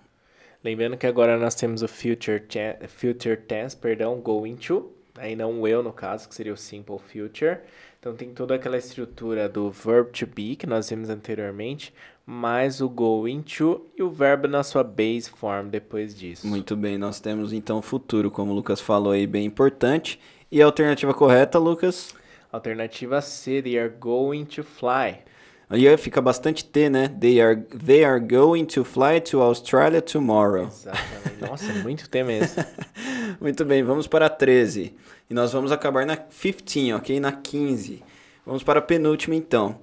Lembrando 0.64 0.98
que 0.98 1.08
agora 1.08 1.38
nós 1.38 1.56
temos 1.56 1.82
o 1.82 1.88
future, 1.88 2.44
future 2.88 3.38
tense, 3.38 3.76
perdão, 3.76 4.20
going 4.20 4.56
to, 4.56 4.92
aí 5.18 5.36
não 5.36 5.66
eu 5.68 5.82
no 5.82 5.94
caso, 5.94 6.28
que 6.28 6.36
seria 6.36 6.52
o 6.52 6.58
simple 6.58 6.98
future. 6.98 7.60
Então 8.08 8.16
tem 8.16 8.30
toda 8.30 8.56
aquela 8.56 8.78
estrutura 8.78 9.50
do 9.50 9.70
verb 9.70 10.12
to 10.12 10.26
be 10.26 10.56
que 10.56 10.66
nós 10.66 10.90
vimos 10.90 11.10
anteriormente, 11.10 11.94
mais 12.26 12.80
o 12.80 12.88
going 12.88 13.42
to 13.42 13.86
e 13.98 14.02
o 14.02 14.10
verbo 14.10 14.48
na 14.48 14.64
sua 14.64 14.82
base 14.82 15.30
form 15.30 15.68
depois 15.68 16.18
disso. 16.18 16.48
Muito 16.48 16.74
bem, 16.74 16.98
nós 16.98 17.20
temos 17.20 17.52
então 17.52 17.82
futuro, 17.82 18.32
como 18.32 18.54
o 18.54 18.56
Lucas 18.56 18.80
falou 18.80 19.12
aí, 19.12 19.28
bem 19.28 19.46
importante. 19.46 20.22
E 20.50 20.62
a 20.62 20.66
alternativa 20.66 21.14
correta, 21.14 21.60
Lucas? 21.60 22.16
Alternativa 22.50 23.20
C, 23.20 23.62
they 23.62 23.78
are 23.78 23.90
going 23.90 24.46
to 24.46 24.64
fly. 24.64 25.18
Aí 25.70 25.98
fica 25.98 26.22
bastante 26.22 26.64
T, 26.64 26.90
né? 26.90 27.10
They 27.10 27.42
are, 27.42 27.62
they 27.62 28.06
are 28.06 28.22
going 28.22 28.64
to 28.68 28.86
fly 28.86 29.20
to 29.20 29.42
Australia 29.42 30.02
tomorrow. 30.02 30.68
Exatamente. 30.68 31.42
Nossa, 31.42 31.74
muito 31.84 32.10
T 32.10 32.24
mesmo. 32.24 32.64
Muito 33.40 33.64
bem, 33.66 33.84
vamos 33.84 34.08
para 34.08 34.26
a 34.26 34.30
13. 34.30 34.96
E 35.30 35.34
nós 35.34 35.52
vamos 35.52 35.72
acabar 35.72 36.06
na 36.06 36.16
15, 36.16 36.94
ok? 36.94 37.20
Na 37.20 37.32
15. 37.32 38.04
Vamos 38.46 38.64
para 38.64 38.80
a 38.80 38.82
penúltima, 38.82 39.36
então. 39.36 39.78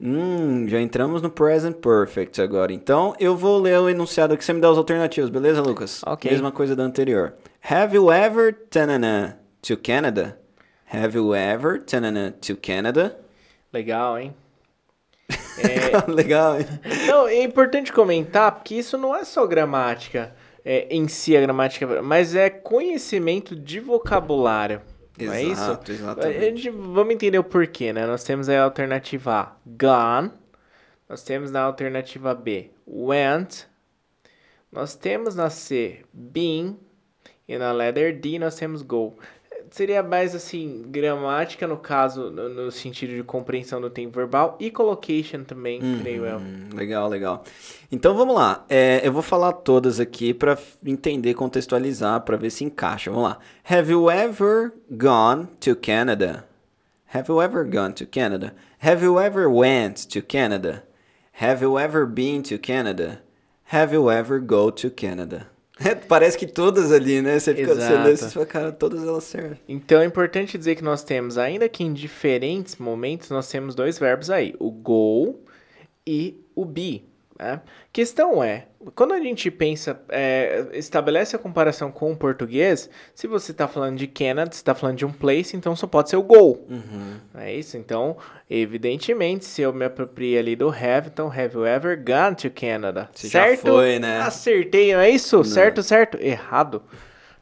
Hum, 0.00 0.66
já 0.68 0.80
entramos 0.80 1.22
no 1.22 1.30
present 1.30 1.76
perfect 1.76 2.40
agora. 2.40 2.72
Então, 2.72 3.14
eu 3.20 3.36
vou 3.36 3.60
ler 3.60 3.78
o 3.78 3.88
enunciado 3.88 4.34
aqui, 4.34 4.44
você 4.44 4.52
me 4.52 4.60
dá 4.60 4.70
as 4.70 4.78
alternativas, 4.78 5.30
beleza, 5.30 5.60
Lucas? 5.60 6.02
Ok. 6.04 6.30
Mesma 6.30 6.50
coisa 6.50 6.74
da 6.74 6.82
anterior. 6.82 7.34
Have 7.70 7.94
you 7.94 8.10
ever 8.10 8.52
tanana 8.70 9.38
to 9.62 9.76
Canada? 9.76 10.38
Have 10.92 11.16
you 11.16 11.34
ever 11.34 11.80
tanana 11.82 12.34
to 12.40 12.56
Canada? 12.56 13.18
Legal, 13.72 14.18
hein? 14.18 14.34
É, 15.56 16.10
Legal, 16.10 16.58
hein? 16.58 16.66
Não, 17.06 17.28
é 17.28 17.42
importante 17.42 17.92
comentar, 17.92 18.50
porque 18.52 18.74
isso 18.74 18.98
não 18.98 19.14
é 19.14 19.24
só 19.24 19.46
gramática 19.46 20.34
é, 20.64 20.86
em 20.90 21.06
si, 21.08 21.36
a 21.36 21.40
gramática, 21.40 22.02
mas 22.02 22.34
é 22.34 22.48
conhecimento 22.48 23.54
de 23.54 23.80
vocabulário. 23.80 24.80
Não 25.18 25.32
é 25.32 25.42
isso? 25.42 25.52
Exato, 25.62 25.92
exatamente. 25.92 26.70
vamos 26.70 27.14
entender 27.14 27.38
o 27.38 27.44
porquê, 27.44 27.92
né? 27.92 28.06
Nós 28.06 28.24
temos 28.24 28.48
a 28.48 28.62
alternativa 28.62 29.32
A, 29.32 29.56
gone. 29.64 30.32
Nós 31.08 31.22
temos 31.22 31.50
na 31.50 31.60
alternativa 31.60 32.34
B, 32.34 32.70
went. 32.86 33.66
Nós 34.72 34.96
temos 34.96 35.36
na 35.36 35.50
C, 35.50 36.00
been. 36.12 36.76
E 37.46 37.58
na 37.58 37.72
letter 37.72 38.18
D 38.18 38.38
nós 38.38 38.56
temos 38.56 38.80
go. 38.82 39.16
Seria 39.74 40.04
mais 40.04 40.36
assim, 40.36 40.84
gramática 40.86 41.66
no 41.66 41.76
caso, 41.76 42.30
no, 42.30 42.48
no 42.48 42.70
sentido 42.70 43.12
de 43.12 43.24
compreensão 43.24 43.80
do 43.80 43.90
tempo 43.90 44.14
verbal 44.14 44.56
e 44.60 44.70
collocation 44.70 45.42
também, 45.42 45.80
creio 46.00 46.24
eu. 46.24 46.38
Hum, 46.38 46.68
legal, 46.72 47.08
legal. 47.08 47.42
Então 47.90 48.14
vamos 48.14 48.36
lá. 48.36 48.64
É, 48.68 49.00
eu 49.02 49.12
vou 49.12 49.20
falar 49.20 49.52
todas 49.52 49.98
aqui 49.98 50.32
para 50.32 50.56
entender, 50.86 51.34
contextualizar, 51.34 52.20
para 52.20 52.36
ver 52.36 52.50
se 52.50 52.62
encaixa. 52.62 53.10
Vamos 53.10 53.30
lá. 53.30 53.38
Have 53.68 53.90
you 53.90 54.08
ever 54.08 54.70
gone 54.88 55.48
to 55.58 55.74
Canada? 55.74 56.46
Have 57.12 57.28
you 57.28 57.42
ever 57.42 57.64
gone 57.64 57.94
to 57.94 58.06
Canada? 58.06 58.54
Have 58.80 59.04
you 59.04 59.18
ever 59.18 59.48
went 59.48 60.06
to 60.06 60.22
Canada? 60.22 60.84
Have 61.40 61.64
you 61.64 61.80
ever 61.80 62.06
been 62.06 62.44
to 62.44 62.58
Canada? 62.58 63.22
Have 63.72 63.92
you 63.92 64.08
ever 64.08 64.38
go 64.38 64.70
to 64.70 64.88
Canada? 64.88 65.48
Parece 66.08 66.38
que 66.38 66.46
todas 66.46 66.92
ali, 66.92 67.20
né? 67.20 67.38
Você 67.38 67.54
fica 67.54 67.72
Exato. 67.72 68.16
você 68.16 68.30
fala, 68.30 68.46
cara, 68.46 68.72
todas 68.72 69.02
elas 69.02 69.24
servem. 69.24 69.58
Então 69.68 70.00
é 70.00 70.04
importante 70.04 70.56
dizer 70.56 70.76
que 70.76 70.84
nós 70.84 71.02
temos, 71.02 71.36
ainda 71.36 71.68
que 71.68 71.82
em 71.82 71.92
diferentes 71.92 72.76
momentos, 72.76 73.28
nós 73.30 73.48
temos 73.48 73.74
dois 73.74 73.98
verbos 73.98 74.30
aí, 74.30 74.54
o 74.58 74.70
go 74.70 75.40
e 76.06 76.40
o 76.54 76.64
be. 76.64 77.04
Né? 77.38 77.60
Questão 77.92 78.42
é, 78.42 78.66
quando 78.94 79.12
a 79.12 79.20
gente 79.20 79.50
pensa, 79.50 80.00
é, 80.08 80.66
estabelece 80.72 81.34
a 81.34 81.38
comparação 81.38 81.90
com 81.90 82.12
o 82.12 82.16
português, 82.16 82.88
se 83.14 83.26
você 83.26 83.50
está 83.50 83.66
falando 83.66 83.96
de 83.96 84.06
Canada, 84.06 84.52
você 84.52 84.58
está 84.58 84.74
falando 84.74 84.98
de 84.98 85.04
um 85.04 85.12
place, 85.12 85.56
então 85.56 85.74
só 85.74 85.86
pode 85.86 86.10
ser 86.10 86.16
o 86.16 86.22
go. 86.22 86.64
Uhum. 86.68 87.16
Não 87.32 87.40
é 87.40 87.52
isso? 87.52 87.76
Então, 87.76 88.16
evidentemente, 88.48 89.44
se 89.44 89.62
eu 89.62 89.72
me 89.72 89.84
apropriei 89.84 90.38
ali 90.38 90.54
do 90.54 90.68
have, 90.68 91.08
então 91.12 91.28
have 91.28 91.54
you 91.54 91.66
ever 91.66 91.96
gone 91.96 92.36
to 92.36 92.50
Canada? 92.50 93.08
Você 93.12 93.28
certo? 93.28 93.62
foi, 93.62 93.98
né? 93.98 94.20
Acertei, 94.20 94.92
não 94.92 95.00
é 95.00 95.10
isso? 95.10 95.42
Certo, 95.44 95.82
certo? 95.82 96.16
Errado. 96.20 96.82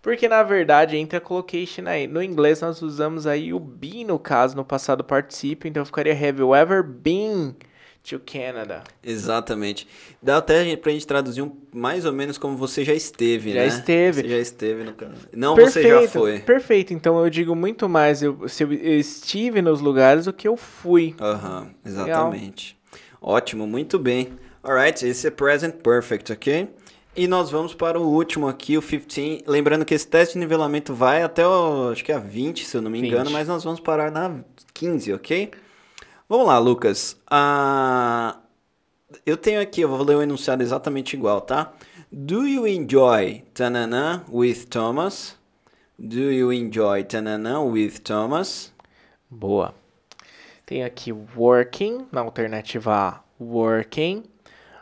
Porque 0.01 0.27
na 0.27 0.43
verdade 0.43 0.97
entra 0.97 1.21
collocation 1.21 1.87
aí. 1.87 2.09
No 2.09 2.21
inglês 2.21 2.61
nós 2.61 2.83
usamos 2.83 3.25
aí 3.25 3.55
o 3.55 3.61
be 3.61 4.05
no 4.05 4.19
caso, 4.19 4.57
no 4.57 4.65
passado 4.65 5.05
participio, 5.05 5.69
então 5.69 5.85
ficaria 5.85 6.13
have 6.13 6.41
you 6.41 6.53
ever 6.55 6.83
been 6.83 7.55
to 8.03 8.21
Canada? 8.21 8.83
Exatamente. 9.03 9.87
Dá 10.23 10.39
até 10.39 10.77
pra 10.77 10.93
gente 10.93 11.07
traduzir 11.07 11.43
um, 11.43 11.53
mais 11.73 12.05
ou 12.05 12.13
menos 12.13 12.37
como 12.39 12.57
você 12.57 12.85
já 12.85 12.93
esteve, 12.95 13.53
Já 13.53 13.61
né? 13.61 13.67
esteve. 13.67 14.23
Você 14.23 14.29
já 14.29 14.39
esteve 14.39 14.85
no 14.85 14.93
Canadá. 14.93 15.21
Não, 15.35 15.55
você 15.57 15.83
já 15.83 16.09
foi. 16.09 16.41
Perfeito, 16.41 16.93
então 16.93 17.23
eu 17.23 17.31
digo 17.31 17.55
muito 17.55 17.89
mais 17.89 18.23
eu, 18.23 18.49
se 18.49 18.65
eu 18.65 18.73
estive 18.73 19.63
nos 19.63 19.81
lugares 19.81 20.25
do 20.25 20.33
que 20.33 20.47
eu 20.47 20.57
fui. 20.57 21.15
Aham, 21.21 21.71
exatamente. 21.85 22.79
Ótimo, 23.21 23.67
muito 23.67 23.99
bem. 23.99 24.33
Alright, 24.63 25.05
esse 25.07 25.27
é 25.27 25.31
present 25.31 25.77
perfect, 25.77 26.33
ok? 26.33 26.69
E 27.15 27.29
nós 27.29 27.51
vamos 27.51 27.75
para 27.75 28.01
o 28.01 28.09
último 28.09 28.49
aqui, 28.49 28.79
o 28.79 28.83
15. 28.83 29.45
Lembrando 29.47 29.85
que 29.85 29.93
esse 29.93 30.07
teste 30.07 30.35
de 30.35 30.41
nivelamento 30.41 30.95
vai 30.95 31.23
até, 31.23 31.47
o, 31.47 31.91
acho 31.91 32.03
que 32.03 32.11
é 32.11 32.15
a 32.15 32.19
20, 32.19 32.65
se 32.65 32.77
eu 32.77 32.81
não 32.81 32.91
me 32.91 32.99
engano, 32.99 33.27
20. 33.27 33.33
mas 33.33 33.49
nós 33.49 33.63
vamos 33.63 33.81
parar 33.81 34.11
na 34.11 34.41
15, 34.73 35.13
ok? 35.13 35.51
Vamos 36.33 36.47
lá, 36.47 36.59
Lucas. 36.59 37.15
Ah, 37.31 38.39
eu 39.27 39.37
tenho 39.37 39.61
aqui, 39.61 39.83
eu 39.83 39.89
vou 39.91 40.03
ler 40.03 40.17
o 40.17 40.23
enunciado 40.23 40.63
exatamente 40.63 41.15
igual, 41.15 41.43
tá? 41.43 41.75
Do 42.11 42.47
you 42.47 42.67
enjoy 42.67 43.43
tanana 43.53 44.25
with 44.31 44.65
Thomas? 44.71 45.37
Do 45.99 46.33
you 46.33 46.51
enjoy 46.51 47.05
tanana 47.05 47.61
with 47.61 47.99
Thomas? 47.99 48.73
Boa. 49.29 49.75
Tem 50.65 50.83
aqui 50.83 51.13
working, 51.13 52.07
na 52.11 52.23
alternativa 52.23 52.95
A, 52.95 53.21
working. 53.39 54.25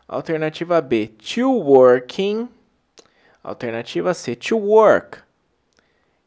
Alternativa 0.08 0.80
B, 0.80 1.08
to 1.08 1.50
working. 1.50 2.48
Alternativa 3.42 4.14
C, 4.14 4.36
to 4.36 4.56
work. 4.56 5.18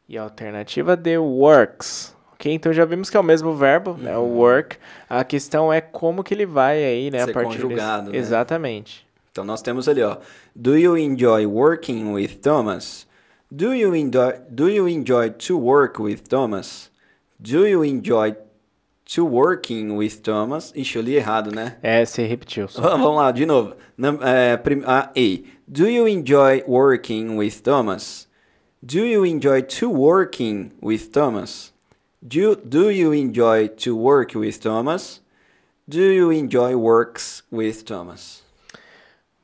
E 0.06 0.18
alternativa 0.18 0.94
D, 0.94 1.16
works. 1.16 2.14
Ok? 2.44 2.52
Então 2.52 2.72
já 2.74 2.84
vimos 2.84 3.08
que 3.08 3.16
é 3.16 3.20
o 3.20 3.24
mesmo 3.24 3.54
verbo, 3.54 3.94
né? 3.98 4.16
O 4.16 4.22
work. 4.24 4.76
A 5.08 5.24
questão 5.24 5.72
é 5.72 5.80
como 5.80 6.22
que 6.22 6.34
ele 6.34 6.44
vai 6.44 6.84
aí, 6.84 7.10
né? 7.10 7.24
Ser 7.24 7.30
a 7.30 7.32
partir 7.34 7.62
conjugado, 7.62 8.10
né? 8.10 8.18
Exatamente. 8.18 9.06
Então 9.32 9.44
nós 9.44 9.62
temos 9.62 9.88
ali, 9.88 10.02
ó. 10.02 10.18
Do 10.54 10.76
you 10.76 10.96
enjoy 10.98 11.46
working 11.46 12.12
with 12.12 12.36
Thomas? 12.42 13.06
Do 13.50 13.74
you 13.74 13.94
enjoy, 13.96 14.34
do 14.50 14.68
you 14.68 14.88
enjoy 14.88 15.30
to 15.30 15.58
work 15.58 16.00
with 16.00 16.18
Thomas? 16.28 16.90
Do 17.40 17.66
you 17.66 17.82
enjoy 17.84 18.34
to 19.14 19.24
working 19.26 19.96
with 19.96 20.20
Thomas? 20.22 20.72
Ixi, 20.76 20.96
eu 20.96 21.02
li 21.02 21.16
errado, 21.16 21.50
né? 21.50 21.76
É, 21.82 22.04
você 22.04 22.26
repetiu. 22.26 22.68
Vamos 22.74 23.16
lá, 23.16 23.32
de 23.32 23.46
novo. 23.46 23.74
Num- 23.96 24.18
é, 24.22 24.60
a, 24.86 24.98
A. 24.98 25.42
Do 25.66 25.88
you 25.88 26.06
enjoy 26.06 26.62
working 26.68 27.36
with 27.36 27.60
Thomas? 27.62 28.28
Do 28.82 28.98
you 28.98 29.24
enjoy 29.24 29.62
to 29.62 29.90
working 29.90 30.70
with 30.82 31.08
Thomas? 31.10 31.73
Do, 32.26 32.56
do 32.56 32.90
you 32.90 33.12
enjoy 33.12 33.68
to 33.68 33.94
work 33.94 34.34
with 34.34 34.58
Thomas? 34.58 35.20
Do 35.86 36.00
you 36.00 36.32
enjoy 36.32 36.74
works 36.74 37.42
with 37.52 37.82
Thomas? 37.84 38.42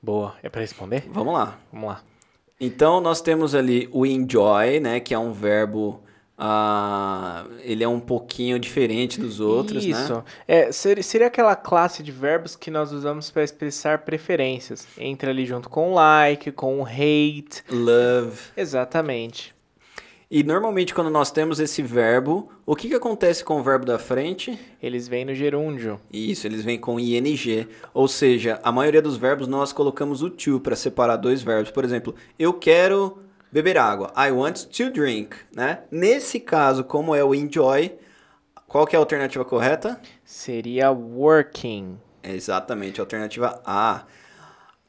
Boa. 0.01 0.35
É 0.43 0.49
pra 0.49 0.63
responder? 0.63 1.05
Vamos 1.13 1.35
lá. 1.35 1.59
Vamos 1.71 1.91
lá. 1.91 2.03
Então 2.59 2.99
nós 2.99 3.21
temos 3.21 3.55
ali 3.55 3.87
o 3.93 4.07
enjoy, 4.07 4.81
né, 4.81 4.99
que 4.99 5.13
é 5.13 5.19
um 5.19 5.31
verbo, 5.31 6.03
ah, 6.39 7.45
ele 7.63 7.85
é 7.85 7.89
um 7.89 8.01
pouquinho 8.01 8.59
diferente 8.59 9.21
dos 9.21 9.41
outros, 9.41 9.85
Isso. 9.85 10.15
né? 10.15 10.25
É, 10.49 10.73
seria, 10.73 11.03
seria 11.03 11.27
aquela 11.27 11.55
classe 11.55 12.03
de 12.03 12.11
verbos 12.11 12.57
que 12.57 12.71
nós 12.71 12.93
usamos 12.93 13.31
para 13.31 13.45
expressar 13.45 13.99
preferências. 13.99 14.87
Entra 14.97 15.33
ali 15.33 15.45
junto 15.45 15.69
com 15.69 15.93
like, 15.93 16.51
com 16.53 16.83
hate. 16.87 17.63
Love. 17.71 18.41
Exatamente. 18.57 19.55
E 20.33 20.45
normalmente 20.45 20.95
quando 20.95 21.11
nós 21.11 21.33
temos 21.33 21.59
esse 21.59 21.83
verbo, 21.83 22.53
o 22.65 22.77
que 22.77 22.89
que 22.89 22.95
acontece 22.95 23.43
com 23.43 23.59
o 23.59 23.65
verbo 23.65 23.85
da 23.85 23.99
frente? 23.99 24.57
Eles 24.81 25.09
vêm 25.09 25.25
no 25.25 25.35
gerúndio. 25.35 26.01
Isso, 26.13 26.47
eles 26.47 26.63
vêm 26.63 26.79
com 26.79 27.01
ing, 27.01 27.67
ou 27.93 28.07
seja, 28.07 28.61
a 28.63 28.71
maioria 28.71 29.03
dos 29.03 29.17
verbos 29.17 29.49
nós 29.49 29.73
colocamos 29.73 30.23
o 30.23 30.31
to 30.31 30.61
para 30.61 30.77
separar 30.77 31.17
dois 31.17 31.43
verbos. 31.43 31.73
Por 31.73 31.85
exemplo, 31.85 32.15
eu 32.39 32.53
quero 32.53 33.19
beber 33.51 33.77
água. 33.77 34.13
I 34.17 34.31
want 34.31 34.67
to 34.67 34.91
drink, 34.93 35.35
né? 35.53 35.81
Nesse 35.91 36.39
caso, 36.39 36.85
como 36.85 37.13
é 37.13 37.25
o 37.25 37.35
enjoy, 37.35 37.91
qual 38.69 38.87
que 38.87 38.95
é 38.95 38.99
a 38.99 39.03
alternativa 39.03 39.45
correta? 39.45 40.01
Seria 40.25 40.93
working. 40.93 41.99
Exatamente, 42.23 43.01
alternativa 43.01 43.61
A. 43.65 44.05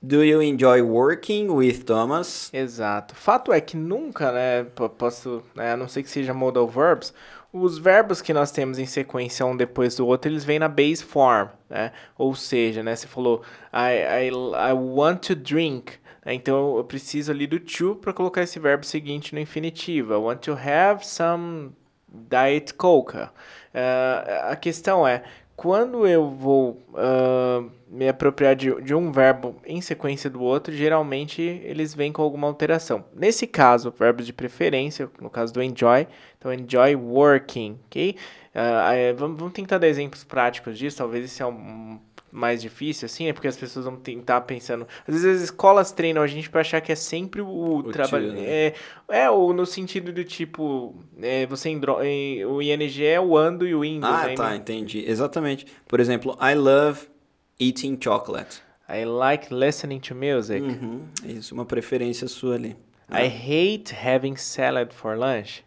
Do 0.03 0.23
you 0.23 0.41
enjoy 0.41 0.81
working 0.81 1.47
with 1.51 1.83
Thomas? 1.85 2.49
Exato. 2.51 3.13
Fato 3.13 3.53
é 3.53 3.61
que 3.61 3.77
nunca, 3.77 4.31
né, 4.31 4.63
po- 4.63 4.89
posso, 4.89 5.43
né, 5.53 5.73
a 5.73 5.77
não 5.77 5.87
ser 5.87 6.01
que 6.01 6.09
seja 6.09 6.33
modal 6.33 6.67
verbs, 6.67 7.13
os 7.53 7.77
verbos 7.77 8.19
que 8.21 8.33
nós 8.33 8.51
temos 8.51 8.79
em 8.79 8.85
sequência 8.87 9.45
um 9.45 9.55
depois 9.55 9.95
do 9.95 10.07
outro, 10.07 10.31
eles 10.31 10.43
vêm 10.43 10.57
na 10.57 10.67
base 10.67 11.03
form, 11.03 11.49
né? 11.69 11.91
Ou 12.17 12.33
seja, 12.33 12.81
né, 12.81 12.95
você 12.95 13.05
falou 13.07 13.43
I, 13.71 14.29
I, 14.29 14.29
I 14.29 14.73
want 14.73 15.27
to 15.27 15.35
drink, 15.35 15.93
né? 16.25 16.33
então 16.33 16.77
eu 16.77 16.83
preciso 16.83 17.31
ali 17.31 17.45
do 17.45 17.59
to 17.59 17.95
para 17.95 18.11
colocar 18.13 18.41
esse 18.41 18.57
verbo 18.59 18.83
seguinte 18.85 19.35
no 19.35 19.39
infinitivo. 19.39 20.13
I 20.13 20.17
want 20.17 20.39
to 20.45 20.53
have 20.53 21.05
some 21.05 21.73
diet 22.09 22.73
coca. 22.73 23.31
Ah, 23.73 24.49
a 24.51 24.55
questão 24.55 25.07
é, 25.07 25.23
quando 25.62 26.08
eu 26.08 26.28
vou 26.28 26.82
ah, 26.95 27.63
me 27.88 28.10
apropriar 28.10 28.56
de, 28.56 28.82
de 28.82 28.95
um 28.95 29.12
verbo 29.12 29.56
em 29.63 29.80
sequência 29.80 30.28
do 30.28 30.41
outro, 30.41 30.74
geralmente 30.74 31.39
eles 31.39 31.93
vêm 31.93 32.12
com 32.12 32.24
alguma 32.24 32.47
alteração. 32.47 33.06
Nesse 33.13 33.45
caso, 33.45 33.93
verbos 33.95 34.26
de 34.26 34.34
preferência, 34.34 35.08
no 35.21 35.30
caso 35.30 35.54
do 35.54 35.62
enjoy, 35.62 36.08
então 36.36 36.52
enjoy 36.52 36.95
working, 36.95 37.78
ok? 37.86 38.15
Vamos, 39.15 39.38
vamos 39.38 39.54
tentar 39.54 39.78
dar 39.78 39.88
exemplos 39.88 40.24
práticos 40.24 40.80
disso, 40.80 40.97
talvez 40.97 41.26
esse 41.26 41.43
é 41.43 41.45
um 41.45 42.00
mais 42.32 42.62
difícil, 42.62 43.06
assim, 43.06 43.26
né? 43.26 43.34
Porque 43.34 43.48
as 43.48 43.58
pessoas 43.58 43.86
vão 43.86 43.96
tentar 43.96 44.41
pensando. 44.41 44.88
Às 45.08 45.13
vezes 45.15 45.38
as 45.38 45.41
escolas 45.44 45.91
treinam 45.91 46.24
a 46.24 46.28
gente 46.28 46.50
para 46.50 46.62
achar 46.62 46.80
que 46.80 46.91
é 46.91 46.96
sempre 46.96 47.41
o, 47.41 47.84
trabalho. 47.91 48.32
tio, 48.32 48.41
né? 48.41 48.44
É, 48.48 48.74
é, 49.10 49.30
ou 49.30 49.54
no 49.54 49.65
sentido 49.65 50.13
do 50.13 50.24
tipo, 50.24 50.96
é, 51.22 51.46
você 51.46 51.70
endro... 51.70 51.98
é, 52.00 52.46
o 52.46 52.62
ING 52.62 53.06
é 53.06 53.20
o 53.20 53.38
ando 53.38 53.67
e 53.67 53.76
o 53.76 53.84
indo. 53.84 54.06
Ah, 54.06 54.28
né? 54.28 54.36
tá, 54.36 54.56
entendi. 54.56 55.04
Exatamente. 55.06 55.65
Por 55.88 56.00
exemplo, 56.00 56.38
I 56.41 56.56
love 56.56 57.08
eating 57.60 58.00
chocolate. 58.02 58.62
I 58.88 59.06
like 59.06 59.54
listening 59.54 60.00
to 60.00 60.15
music. 60.15 60.62
Uhum, 60.62 61.04
isso, 61.24 61.54
uma 61.54 61.65
preferência 61.65 62.28
sua 62.28 62.56
ali. 62.56 62.76
I 63.10 63.28
hate 63.28 63.94
having 63.94 64.38
salad 64.38 64.94
for 64.94 65.17
lunch. 65.17 65.63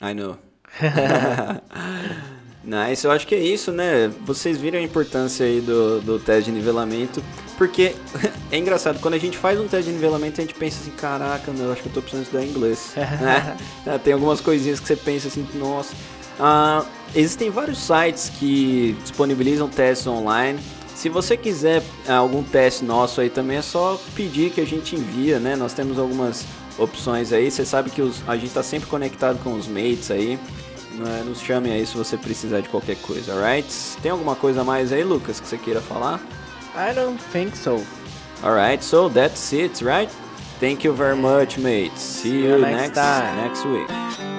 I 0.00 0.14
know. 0.14 0.38
Nice, 2.64 3.04
eu 3.04 3.10
acho 3.10 3.26
que 3.26 3.34
é 3.34 3.40
isso, 3.40 3.72
né? 3.72 4.08
Vocês 4.24 4.56
viram 4.56 4.78
a 4.78 4.82
importância 4.82 5.44
aí 5.44 5.60
do, 5.60 6.00
do 6.00 6.18
teste 6.20 6.44
de 6.50 6.52
nivelamento, 6.56 7.20
porque 7.58 7.94
é 8.52 8.56
engraçado, 8.56 9.00
quando 9.00 9.14
a 9.14 9.18
gente 9.18 9.36
faz 9.36 9.58
um 9.58 9.66
teste 9.66 9.86
de 9.90 9.92
nivelamento, 9.96 10.40
a 10.40 10.44
gente 10.44 10.54
pensa 10.54 10.78
assim, 10.80 10.92
caraca, 10.92 11.50
meu, 11.52 11.66
eu 11.66 11.72
acho 11.72 11.82
que 11.82 11.88
eu 11.88 11.92
tô 11.92 12.00
precisando 12.00 12.24
estudar 12.24 12.44
inglês, 12.44 12.92
né? 12.96 13.56
É, 13.84 13.98
Tem 13.98 14.12
algumas 14.12 14.40
coisinhas 14.40 14.78
que 14.78 14.86
você 14.86 14.94
pensa 14.94 15.26
assim, 15.26 15.44
nossa. 15.54 15.92
Ah, 16.38 16.84
existem 17.16 17.50
vários 17.50 17.78
sites 17.78 18.30
que 18.38 18.96
disponibilizam 19.02 19.68
testes 19.68 20.06
online. 20.06 20.58
Se 20.94 21.08
você 21.08 21.36
quiser 21.36 21.82
ah, 22.06 22.14
algum 22.18 22.44
teste 22.44 22.84
nosso 22.84 23.20
aí 23.20 23.28
também, 23.28 23.56
é 23.58 23.62
só 23.62 24.00
pedir 24.14 24.50
que 24.50 24.60
a 24.60 24.66
gente 24.66 24.94
envia, 24.94 25.40
né? 25.40 25.56
Nós 25.56 25.72
temos 25.72 25.98
algumas 25.98 26.44
opções 26.78 27.32
aí. 27.32 27.50
Você 27.50 27.64
sabe 27.64 27.90
que 27.90 28.00
os- 28.00 28.22
a 28.28 28.34
gente 28.36 28.46
está 28.46 28.62
sempre 28.62 28.88
conectado 28.88 29.42
com 29.42 29.52
os 29.54 29.66
mates 29.66 30.10
aí. 30.12 30.38
Né? 30.94 31.22
Nos 31.24 31.40
chamem 31.40 31.72
aí 31.72 31.86
se 31.86 31.96
você 31.96 32.16
precisar 32.16 32.60
de 32.60 32.68
qualquer 32.68 32.96
coisa, 32.96 33.32
alright? 33.34 33.66
Tem 34.02 34.10
alguma 34.10 34.34
coisa 34.36 34.62
mais 34.64 34.92
aí, 34.92 35.04
Lucas, 35.04 35.40
que 35.40 35.46
você 35.48 35.58
queira 35.58 35.80
falar? 35.80 36.20
I 36.74 36.94
don't 36.94 37.20
think 37.32 37.56
so. 37.56 37.82
Alright, 38.42 38.84
so 38.84 39.08
that's 39.08 39.52
it, 39.52 39.84
right? 39.84 40.10
Thank 40.60 40.84
you 40.86 40.94
very 40.94 41.16
much, 41.16 41.58
mates. 41.58 42.00
See, 42.00 42.22
See 42.30 42.38
you 42.44 42.56
you 42.56 42.58
next 42.60 42.76
next, 42.80 42.94
time. 42.94 43.36
next 43.36 43.64
week. 43.66 44.31